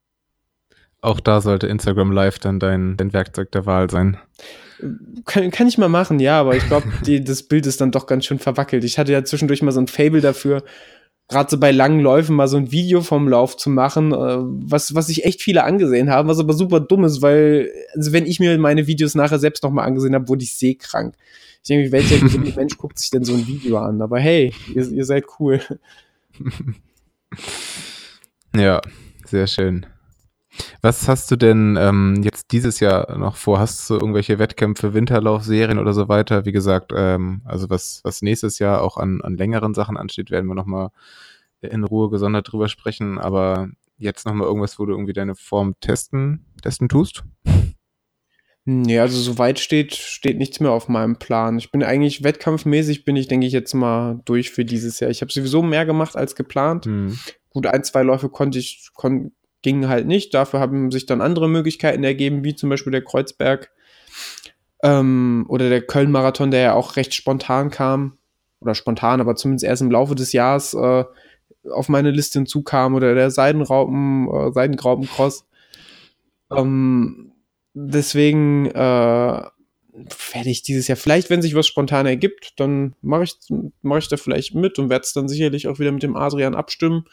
[1.04, 4.18] Auch da sollte Instagram Live dann dein, dein Werkzeug der Wahl sein.
[5.26, 6.88] Kann, kann ich mal machen, ja, aber ich glaube,
[7.22, 8.86] das Bild ist dann doch ganz schön verwackelt.
[8.86, 10.64] Ich hatte ja zwischendurch mal so ein Fable dafür,
[11.28, 14.96] gerade so bei langen Läufen mal so ein Video vom Lauf zu machen, äh, was,
[14.96, 18.40] was sich echt viele angesehen haben, was aber super dumm ist, weil, also wenn ich
[18.40, 21.16] mir meine Videos nachher selbst nochmal angesehen habe, wurde ich seekrank.
[21.64, 22.26] Ich denke, welcher
[22.56, 24.02] Mensch guckt sich denn so ein Video an?
[24.02, 25.60] Aber hey, ihr, ihr seid cool.
[28.56, 28.82] Ja,
[29.26, 29.88] sehr schön.
[30.82, 33.60] Was hast du denn ähm, jetzt dieses Jahr noch vor?
[33.60, 36.46] Hast du irgendwelche Wettkämpfe, Winterlaufserien oder so weiter?
[36.46, 40.48] Wie gesagt, ähm, also was, was nächstes Jahr auch an, an längeren Sachen ansteht, werden
[40.48, 40.90] wir nochmal
[41.62, 43.20] in Ruhe gesondert drüber sprechen.
[43.20, 47.24] Aber jetzt nochmal irgendwas, wo du irgendwie deine Form testen, testen tust?
[48.66, 51.58] Nee, also soweit steht, steht nichts mehr auf meinem Plan.
[51.58, 55.12] Ich bin eigentlich wettkampfmäßig, bin ich, denke ich, jetzt mal durch für dieses Jahr.
[55.12, 56.86] Ich habe sowieso mehr gemacht als geplant.
[56.86, 57.18] Hm.
[57.50, 59.34] Gut, ein, zwei Läufe konnte ich, kon
[59.64, 60.34] gingen halt nicht.
[60.34, 63.72] Dafür haben sich dann andere Möglichkeiten ergeben, wie zum Beispiel der Kreuzberg
[64.84, 68.18] ähm, oder der Köln-Marathon, der ja auch recht spontan kam.
[68.60, 71.04] Oder spontan, aber zumindest erst im Laufe des Jahres äh,
[71.70, 72.94] auf meine Liste hinzukam.
[72.94, 75.46] Oder der Seidenraupen, äh, Seidengraupencross.
[76.52, 77.32] Ähm,
[77.74, 83.36] deswegen äh, werde ich dieses Jahr, vielleicht, wenn sich was spontan ergibt, dann mache ich,
[83.82, 86.56] mach ich da vielleicht mit und werde es dann sicherlich auch wieder mit dem Adrian
[86.56, 87.06] abstimmen.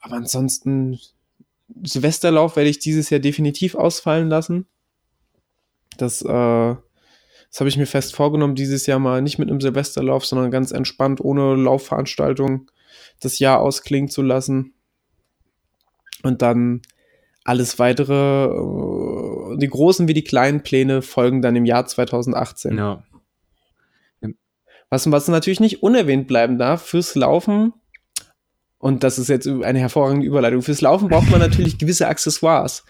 [0.00, 0.98] Aber ansonsten
[1.82, 4.66] Silvesterlauf werde ich dieses Jahr definitiv ausfallen lassen.
[5.96, 10.24] Das, äh, das habe ich mir fest vorgenommen, dieses Jahr mal nicht mit einem Silvesterlauf,
[10.24, 12.70] sondern ganz entspannt, ohne Laufveranstaltung,
[13.20, 14.74] das Jahr ausklingen zu lassen.
[16.22, 16.82] Und dann
[17.44, 22.78] alles weitere, äh, die großen wie die kleinen Pläne folgen dann im Jahr 2018.
[22.78, 23.04] Ja.
[24.90, 27.72] Was, was natürlich nicht unerwähnt bleiben darf, fürs Laufen
[28.84, 30.60] und das ist jetzt eine hervorragende Überleitung.
[30.60, 32.84] Fürs Laufen braucht man natürlich gewisse Accessoires.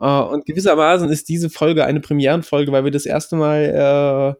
[0.00, 4.38] Äh, und gewissermaßen ist diese Folge eine Premierenfolge, weil wir das erste Mal,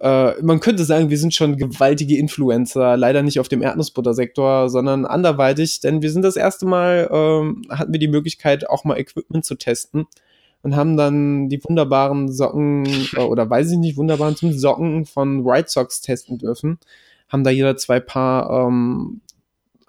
[0.00, 4.68] äh, äh, man könnte sagen, wir sind schon gewaltige Influencer, leider nicht auf dem Erdnussbuttersektor,
[4.68, 8.98] sondern anderweitig, denn wir sind das erste Mal, ähm, hatten wir die Möglichkeit, auch mal
[8.98, 10.06] Equipment zu testen
[10.62, 15.44] und haben dann die wunderbaren Socken, äh, oder weiß ich nicht, wunderbaren zum Socken von
[15.44, 16.80] White Sox testen dürfen.
[17.28, 19.25] Haben da jeder zwei Paar ähm, äh,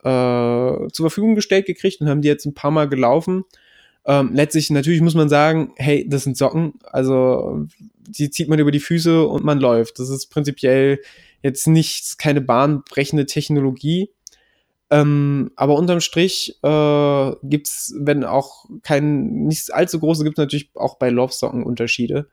[0.07, 3.43] zur Verfügung gestellt gekriegt und haben die jetzt ein paar Mal gelaufen.
[4.05, 7.65] Ähm, letztlich, natürlich muss man sagen, hey, das sind Socken, also
[8.07, 9.99] die zieht man über die Füße und man läuft.
[9.99, 10.99] Das ist prinzipiell
[11.43, 14.09] jetzt nicht keine bahnbrechende Technologie.
[14.89, 20.69] Ähm, aber unterm Strich äh, gibt's, wenn auch kein, nicht allzu große, gibt es natürlich
[20.75, 22.29] auch bei Laufsocken Unterschiede.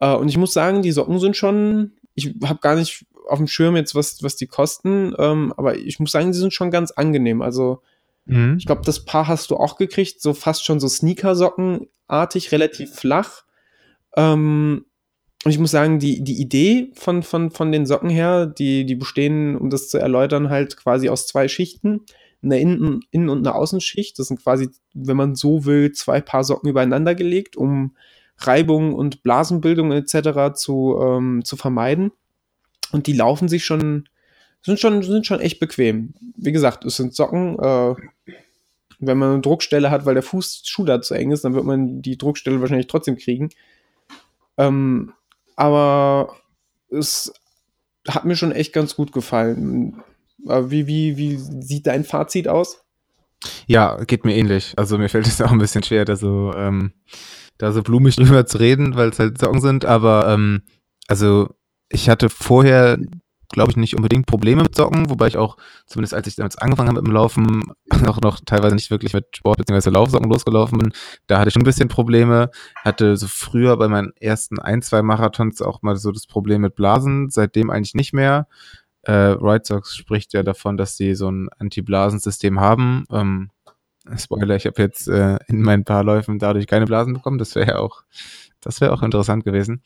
[0.00, 3.46] Äh, und ich muss sagen, die Socken sind schon, ich habe gar nicht auf dem
[3.46, 6.90] Schirm jetzt, was, was die kosten, ähm, aber ich muss sagen, die sind schon ganz
[6.90, 7.42] angenehm.
[7.42, 7.82] Also,
[8.26, 8.56] mhm.
[8.58, 13.44] ich glaube, das Paar hast du auch gekriegt, so fast schon so Sneaker-Sockenartig, relativ flach.
[14.16, 14.84] Ähm,
[15.44, 18.94] und ich muss sagen, die, die Idee von, von, von den Socken her, die, die
[18.94, 22.00] bestehen, um das zu erläutern, halt quasi aus zwei Schichten.
[22.42, 24.18] Eine Innen-, Innen und eine Außenschicht.
[24.18, 27.94] Das sind quasi, wenn man so will, zwei Paar Socken übereinander gelegt, um
[28.38, 30.54] Reibung und Blasenbildung etc.
[30.54, 32.12] zu, ähm, zu vermeiden.
[32.94, 34.08] Und die laufen sich schon,
[34.62, 36.14] sind schon, sind schon echt bequem.
[36.36, 37.58] Wie gesagt, es sind Socken.
[37.58, 37.96] Äh,
[39.00, 42.02] wenn man eine Druckstelle hat, weil der Fußschuh da zu eng ist, dann wird man
[42.02, 43.50] die Druckstelle wahrscheinlich trotzdem kriegen.
[44.56, 45.12] Ähm,
[45.56, 46.36] aber
[46.88, 47.32] es
[48.06, 50.00] hat mir schon echt ganz gut gefallen.
[50.38, 52.84] Wie, wie, wie sieht dein Fazit aus?
[53.66, 54.72] Ja, geht mir ähnlich.
[54.76, 56.92] Also mir fällt es auch ein bisschen schwer, da so, ähm,
[57.58, 60.62] da so blumig drüber zu reden, weil es halt Socken sind, aber ähm,
[61.08, 61.48] also
[61.88, 62.98] ich hatte vorher,
[63.50, 65.56] glaube ich, nicht unbedingt Probleme mit Socken, wobei ich auch,
[65.86, 67.62] zumindest als ich damit angefangen habe mit dem Laufen,
[68.06, 69.90] auch noch teilweise nicht wirklich mit Sport bzw.
[69.90, 70.92] Laufsocken losgelaufen bin.
[71.26, 72.50] Da hatte ich schon ein bisschen Probleme.
[72.76, 76.74] Hatte so früher bei meinen ersten ein, zwei Marathons auch mal so das Problem mit
[76.74, 78.48] Blasen, seitdem eigentlich nicht mehr.
[79.02, 83.04] Äh, White Sox spricht ja davon, dass sie so ein Anti-Blasensystem haben.
[83.10, 83.50] Ähm,
[84.16, 87.38] Spoiler, ich habe jetzt äh, in meinen paar Läufen dadurch keine Blasen bekommen.
[87.38, 88.02] Das wäre ja auch,
[88.60, 89.82] das wäre auch interessant gewesen.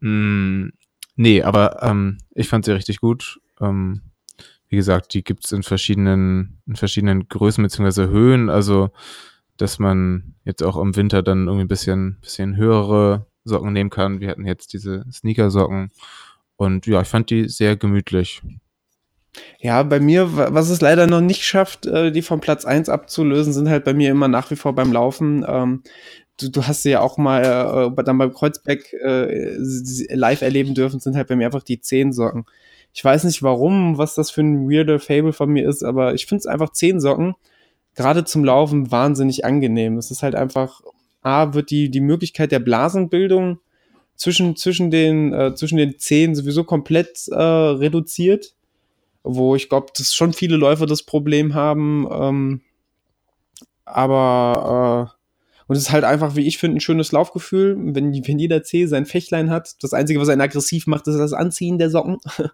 [0.00, 0.68] Mm,
[1.16, 3.40] Nee, aber ähm, ich fand sie richtig gut.
[3.60, 4.02] Ähm,
[4.68, 8.06] wie gesagt, die gibt's in verschiedenen, in verschiedenen Größen bzw.
[8.06, 8.48] Höhen.
[8.48, 8.90] Also,
[9.56, 14.20] dass man jetzt auch im Winter dann irgendwie ein bisschen, bisschen höhere Socken nehmen kann.
[14.20, 15.90] Wir hatten jetzt diese Sneaker-Socken.
[16.56, 18.42] Und ja, ich fand die sehr gemütlich.
[19.60, 23.52] Ja, bei mir, was es leider noch nicht schafft, äh, die vom Platz 1 abzulösen,
[23.52, 25.82] sind halt bei mir immer nach wie vor beim Laufen ähm,
[26.40, 29.56] du, du hast sie ja auch mal äh, dann beim Kreuzberg äh,
[30.14, 32.46] live erleben dürfen, sind halt bei mir einfach die Zehensocken.
[32.92, 36.26] Ich weiß nicht warum, was das für ein weirder Fable von mir ist, aber ich
[36.26, 37.34] finde es einfach Zehensocken
[37.94, 39.98] gerade zum Laufen wahnsinnig angenehm.
[39.98, 40.80] Es ist halt einfach,
[41.22, 43.58] A, wird die, die Möglichkeit der Blasenbildung
[44.16, 48.54] zwischen, zwischen, den, äh, zwischen den Zehen sowieso komplett äh, reduziert.
[49.22, 52.08] wo ich glaube, dass schon viele Läufer das Problem haben.
[52.10, 52.60] Ähm,
[53.84, 55.19] aber äh,
[55.70, 58.86] und es ist halt einfach, wie ich finde, ein schönes Laufgefühl, wenn, wenn jeder C
[58.86, 59.76] sein Fächlein hat.
[59.84, 62.18] Das Einzige, was einen aggressiv macht, ist das Anziehen der Socken.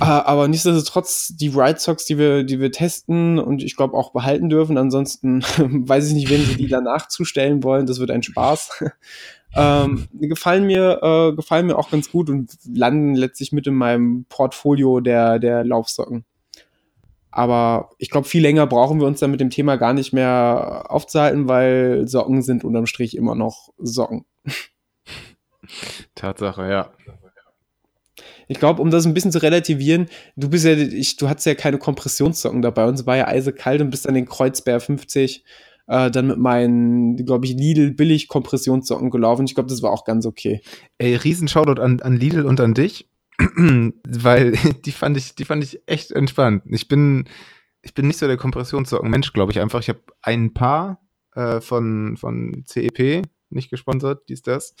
[0.00, 4.10] Ah, aber nichtsdestotrotz die Ride Socks, die wir, die wir testen und ich glaube auch
[4.12, 4.78] behalten dürfen.
[4.78, 7.84] Ansonsten weiß ich nicht, wenn sie die danach zustellen wollen.
[7.84, 8.82] Das wird ein Spaß.
[9.54, 14.24] ähm, gefallen mir, äh, gefallen mir auch ganz gut und landen letztlich mit in meinem
[14.30, 16.24] Portfolio der, der Laufsocken.
[17.36, 20.86] Aber ich glaube, viel länger brauchen wir uns dann mit dem Thema gar nicht mehr
[20.88, 24.24] aufzuhalten, weil Socken sind unterm Strich immer noch Socken.
[26.14, 26.90] Tatsache, ja.
[28.48, 30.06] Ich glaube, um das ein bisschen zu relativieren,
[30.36, 32.86] du bist ja, ich, du hattest ja keine Kompressionssocken dabei.
[32.86, 35.44] Uns war ja eisekalt und bist dann den Kreuzbär 50
[35.88, 39.44] äh, dann mit meinen, glaube ich, Lidl billig Kompressionssocken gelaufen.
[39.44, 40.62] Ich glaube, das war auch ganz okay.
[40.96, 43.10] Ey, riesen Shoutout an, an Lidl und an dich.
[44.04, 44.52] weil
[44.84, 46.64] die fand ich, die fand ich echt entspannt.
[46.66, 47.28] Ich bin,
[47.82, 49.80] ich bin nicht so der Kompressionssocken-Mensch, glaube ich einfach.
[49.80, 51.00] Ich habe ein paar
[51.34, 54.74] äh, von, von CEP, nicht gesponsert, dies, das,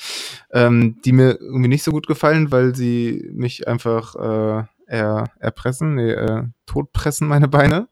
[0.52, 5.96] ähm, die mir irgendwie nicht so gut gefallen, weil sie mich einfach äh, er, erpressen,
[5.96, 7.88] nee, äh, totpressen meine Beine.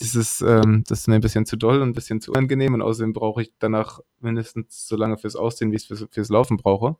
[0.00, 2.82] Dieses, ähm, das ist mir ein bisschen zu doll und ein bisschen zu unangenehm und
[2.82, 6.56] außerdem brauche ich danach mindestens so lange fürs Aussehen, wie ich es fürs, fürs Laufen
[6.56, 6.96] brauche.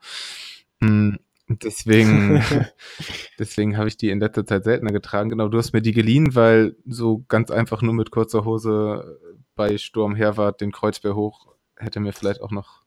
[0.80, 1.18] Hm,
[1.48, 2.42] Deswegen,
[3.38, 5.30] deswegen habe ich die in letzter Zeit seltener getragen.
[5.30, 9.18] Genau, du hast mir die geliehen, weil so ganz einfach nur mit kurzer Hose
[9.54, 12.82] bei Sturm Herwart den Kreuzberg hoch hätte mir vielleicht auch noch,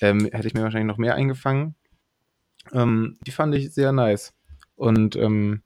[0.00, 1.74] ähm, hätte ich mir wahrscheinlich noch mehr eingefangen.
[2.72, 4.34] Ähm, die fand ich sehr nice.
[4.74, 5.62] Und ähm,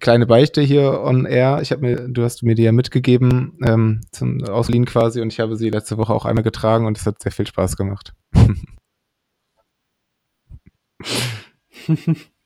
[0.00, 1.60] kleine Beichte hier on air.
[1.62, 5.40] Ich habe mir, du hast mir die ja mitgegeben ähm, zum Ausliehen quasi und ich
[5.40, 8.14] habe sie letzte Woche auch einmal getragen und es hat sehr viel Spaß gemacht.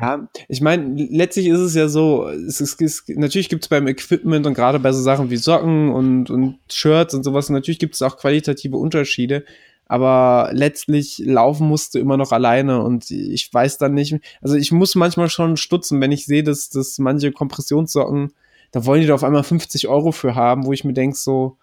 [0.00, 3.86] Ja, ich meine, letztlich ist es ja so, es ist, es, natürlich gibt es beim
[3.86, 7.94] Equipment und gerade bei so Sachen wie Socken und, und Shirts und sowas, natürlich gibt
[7.94, 9.44] es auch qualitative Unterschiede,
[9.86, 14.72] aber letztlich laufen musst du immer noch alleine und ich weiß dann nicht, also ich
[14.72, 18.32] muss manchmal schon stutzen, wenn ich sehe, dass, dass manche Kompressionssocken,
[18.72, 21.58] da wollen die da auf einmal 50 Euro für haben, wo ich mir denke so,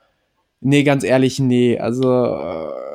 [0.61, 2.90] nee, ganz ehrlich, nee, also äh,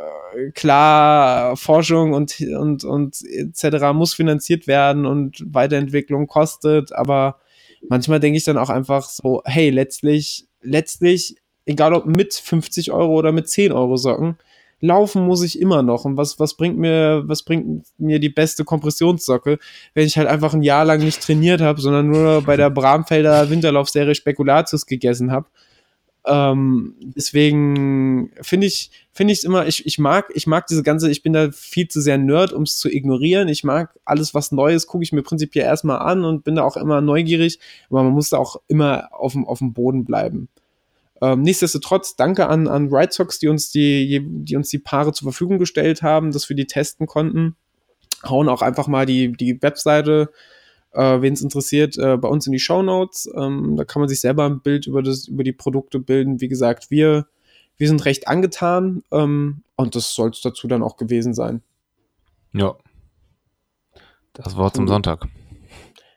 [0.55, 3.93] klar, Forschung und, und, und etc.
[3.95, 7.39] muss finanziert werden und Weiterentwicklung kostet, aber
[7.89, 13.15] manchmal denke ich dann auch einfach so, hey, letztlich, letztlich, egal ob mit 50 Euro
[13.15, 14.37] oder mit 10 Euro Socken,
[14.81, 16.05] laufen muss ich immer noch.
[16.05, 19.59] Und was, was bringt mir, was bringt mir die beste Kompressionssocke,
[19.95, 23.49] wenn ich halt einfach ein Jahr lang nicht trainiert habe, sondern nur bei der Bramfelder
[23.51, 25.47] Winterlaufserie Spekulatius gegessen habe?
[26.27, 31.23] Ähm, deswegen finde ich, finde ich immer, ich, ich mag, ich mag diese ganze, ich
[31.23, 33.49] bin da viel zu sehr Nerd, um es zu ignorieren.
[33.49, 36.77] Ich mag alles, was Neues, gucke ich mir prinzipiell erstmal an und bin da auch
[36.77, 40.49] immer neugierig, aber man muss da auch immer auf dem, auf dem Boden bleiben.
[41.23, 45.27] Ähm, nichtsdestotrotz, danke an, an Right Sox, die uns die, die uns die Paare zur
[45.27, 47.57] Verfügung gestellt haben, dass wir die testen konnten.
[48.25, 50.31] Hauen auch einfach mal die, die Webseite
[50.97, 53.31] äh, wen es interessiert, äh, bei uns in die Show Notes.
[53.37, 56.41] Ähm, da kann man sich selber ein Bild über, das, über die Produkte bilden.
[56.41, 57.27] Wie gesagt, wir,
[57.77, 61.63] wir sind recht angetan ähm, und das soll es dazu dann auch gewesen sein.
[62.53, 62.77] Ja.
[64.33, 65.27] Das Wort zum Sonntag.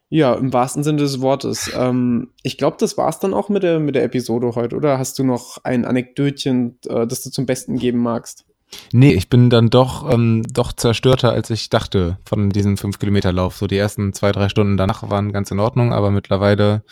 [0.09, 1.71] Ja, im wahrsten Sinne des Wortes.
[1.75, 4.97] Ähm, ich glaube, das war's dann auch mit der, mit der Episode heute, oder?
[4.97, 8.48] Hast du noch ein Anekdötchen, äh, das du zum Besten geben magst?
[8.91, 13.57] Nee, ich bin dann doch, ähm, doch zerstörter, als ich dachte von diesem 5-Kilometer-Lauf.
[13.57, 16.83] So die ersten zwei, drei Stunden danach waren ganz in Ordnung, aber mittlerweile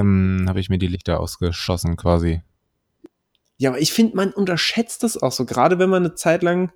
[0.00, 2.42] ähm, habe ich mir die Lichter ausgeschossen quasi.
[3.56, 6.72] Ja, aber ich finde, man unterschätzt das auch so, gerade wenn man eine Zeit lang,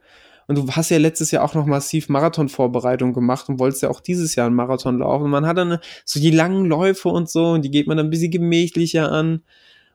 [0.47, 4.01] und du hast ja letztes Jahr auch noch massiv Marathonvorbereitung gemacht und wolltest ja auch
[4.01, 5.24] dieses Jahr einen Marathon laufen.
[5.24, 8.07] Und man hat dann so die langen Läufe und so, und die geht man dann
[8.07, 9.43] ein bisschen gemächlicher an.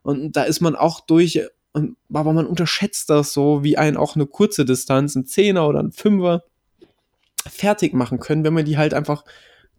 [0.03, 1.41] Und da ist man auch durch
[1.73, 5.79] und, aber man unterschätzt das so, wie ein auch eine kurze Distanz, ein Zehner oder
[5.79, 6.43] ein Fünfer
[7.47, 9.25] fertig machen können, wenn man die halt einfach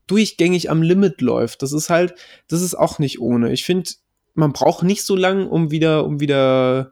[0.07, 1.63] durchgängig am Limit läuft.
[1.63, 2.15] Das ist halt,
[2.49, 3.53] das ist auch nicht ohne.
[3.53, 3.91] Ich finde,
[4.35, 6.91] man braucht nicht so lang, um wieder, um wieder,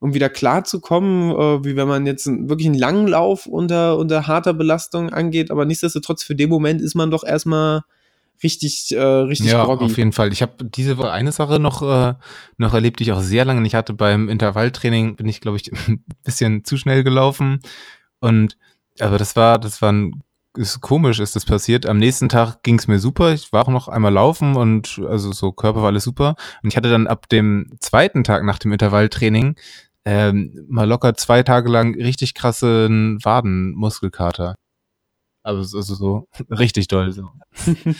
[0.00, 3.46] um wieder klar zu kommen, äh, wie wenn man jetzt einen, wirklich einen langen Lauf
[3.46, 5.50] unter, unter harter Belastung angeht.
[5.50, 7.82] Aber nichtsdestotrotz, für den Moment ist man doch erstmal
[8.42, 9.84] richtig, äh, richtig ja, groggy.
[9.84, 10.32] auf jeden Fall.
[10.32, 12.14] Ich habe diese Woche eine Sache noch, äh,
[12.56, 13.92] noch erlebt, die ich auch sehr lange nicht hatte.
[13.92, 17.60] Beim Intervalltraining bin ich, glaube ich, ein bisschen zu schnell gelaufen.
[18.20, 18.56] Und
[18.98, 20.22] aber das war, das war ein
[20.56, 21.86] ist komisch, ist das passiert.
[21.86, 23.32] Am nächsten Tag ging es mir super.
[23.32, 26.34] Ich war auch noch einmal laufen und also so Körper war alles super.
[26.62, 29.56] Und ich hatte dann ab dem zweiten Tag nach dem Intervalltraining
[30.04, 34.56] ähm, mal locker zwei Tage lang richtig krassen Wadenmuskelkater.
[35.42, 37.12] Also, also so richtig doll.
[37.12, 37.28] So.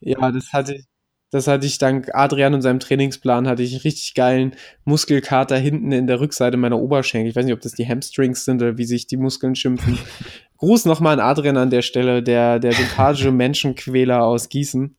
[0.00, 0.84] Ja, das hatte ich.
[1.30, 4.54] Das hatte ich dank Adrian und seinem Trainingsplan, hatte ich einen richtig geilen
[4.86, 7.28] Muskelkater hinten in der Rückseite meiner Oberschenkel.
[7.28, 9.98] Ich weiß nicht, ob das die Hamstrings sind oder wie sich die Muskeln schimpfen.
[10.56, 14.96] Gruß nochmal an Adrian an der Stelle, der, der sympathische Menschenquäler aus Gießen.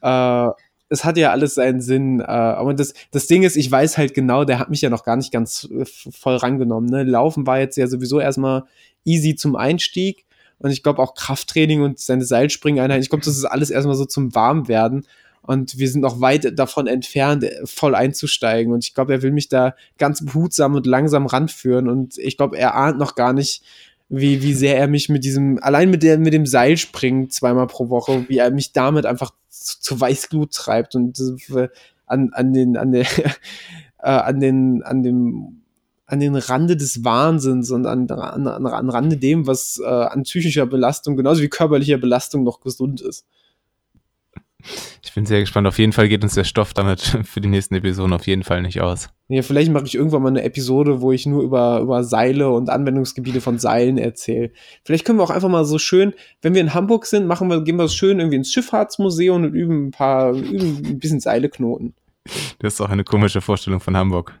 [0.00, 0.48] Äh,
[0.88, 2.20] es hat ja alles seinen Sinn.
[2.20, 5.04] Äh, aber das, das Ding ist, ich weiß halt genau, der hat mich ja noch
[5.04, 6.88] gar nicht ganz äh, voll rangenommen.
[6.88, 7.02] Ne?
[7.02, 8.64] Laufen war jetzt ja sowieso erstmal
[9.04, 10.24] easy zum Einstieg.
[10.58, 14.04] Und ich glaube auch Krafttraining und seine Seilspringeinheit, ich glaube, das ist alles erstmal so
[14.04, 15.06] zum Warmwerden.
[15.42, 18.72] Und wir sind noch weit davon entfernt, voll einzusteigen.
[18.72, 21.88] Und ich glaube, er will mich da ganz behutsam und langsam ranführen.
[21.88, 23.62] Und ich glaube, er ahnt noch gar nicht,
[24.08, 27.88] wie, wie sehr er mich mit diesem, allein mit, der, mit dem Seilspringen zweimal pro
[27.88, 31.18] Woche, wie er mich damit einfach zu, zu Weißglut treibt und
[31.54, 31.68] äh,
[32.06, 33.06] an, an den, an der,
[33.98, 35.57] äh, an den, an dem,
[36.08, 40.64] an den Rande des Wahnsinns und an, an, an Rande dem, was äh, an psychischer
[40.64, 43.26] Belastung, genauso wie körperlicher Belastung noch gesund ist.
[45.04, 45.68] Ich bin sehr gespannt.
[45.68, 48.62] Auf jeden Fall geht uns der Stoff damit für die nächsten Episoden auf jeden Fall
[48.62, 49.10] nicht aus.
[49.28, 52.70] Ja, vielleicht mache ich irgendwann mal eine Episode, wo ich nur über, über Seile und
[52.70, 54.50] Anwendungsgebiete von Seilen erzähle.
[54.84, 57.62] Vielleicht können wir auch einfach mal so schön, wenn wir in Hamburg sind, machen wir,
[57.62, 61.94] gehen wir schön irgendwie ins Schifffahrtsmuseum und üben ein paar, üben ein bisschen Seile knoten.
[62.60, 64.40] Das ist auch eine komische Vorstellung von Hamburg.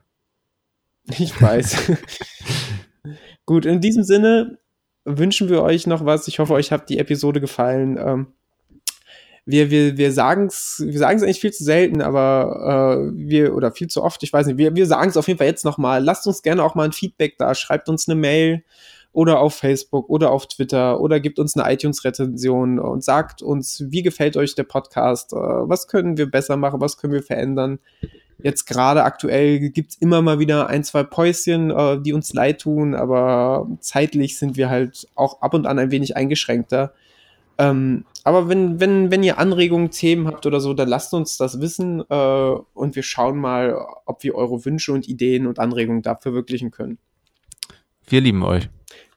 [1.18, 1.92] Ich weiß.
[3.46, 4.58] Gut, in diesem Sinne
[5.04, 6.28] wünschen wir euch noch was.
[6.28, 7.98] Ich hoffe, euch hat die Episode gefallen.
[7.98, 8.26] Ähm,
[9.46, 13.72] wir, wir, wir sagen es wir sagen's eigentlich viel zu selten, aber äh, wir, oder
[13.72, 16.04] viel zu oft, ich weiß nicht, wir, wir sagen es auf jeden Fall jetzt nochmal.
[16.04, 18.62] Lasst uns gerne auch mal ein Feedback da, schreibt uns eine Mail
[19.12, 24.02] oder auf Facebook oder auf Twitter oder gibt uns eine iTunes-Rezension und sagt uns, wie
[24.02, 27.78] gefällt euch der Podcast, äh, was können wir besser machen, was können wir verändern.
[28.40, 32.94] Jetzt gerade aktuell gibt's immer mal wieder ein, zwei Päuschen, äh, die uns leid tun,
[32.94, 36.92] aber zeitlich sind wir halt auch ab und an ein wenig eingeschränkter.
[37.58, 41.60] Ähm, aber wenn, wenn, wenn ihr Anregungen, Themen habt oder so, dann lasst uns das
[41.60, 42.14] wissen äh,
[42.74, 43.76] und wir schauen mal,
[44.06, 46.98] ob wir eure Wünsche und Ideen und Anregungen da verwirklichen können.
[48.06, 48.68] Wir lieben euch.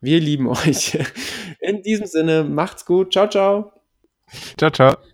[0.02, 0.98] Wir lieben euch.
[1.60, 3.14] In diesem Sinne, macht's gut.
[3.14, 3.72] Ciao, ciao.
[4.58, 5.11] Ciao, ciao.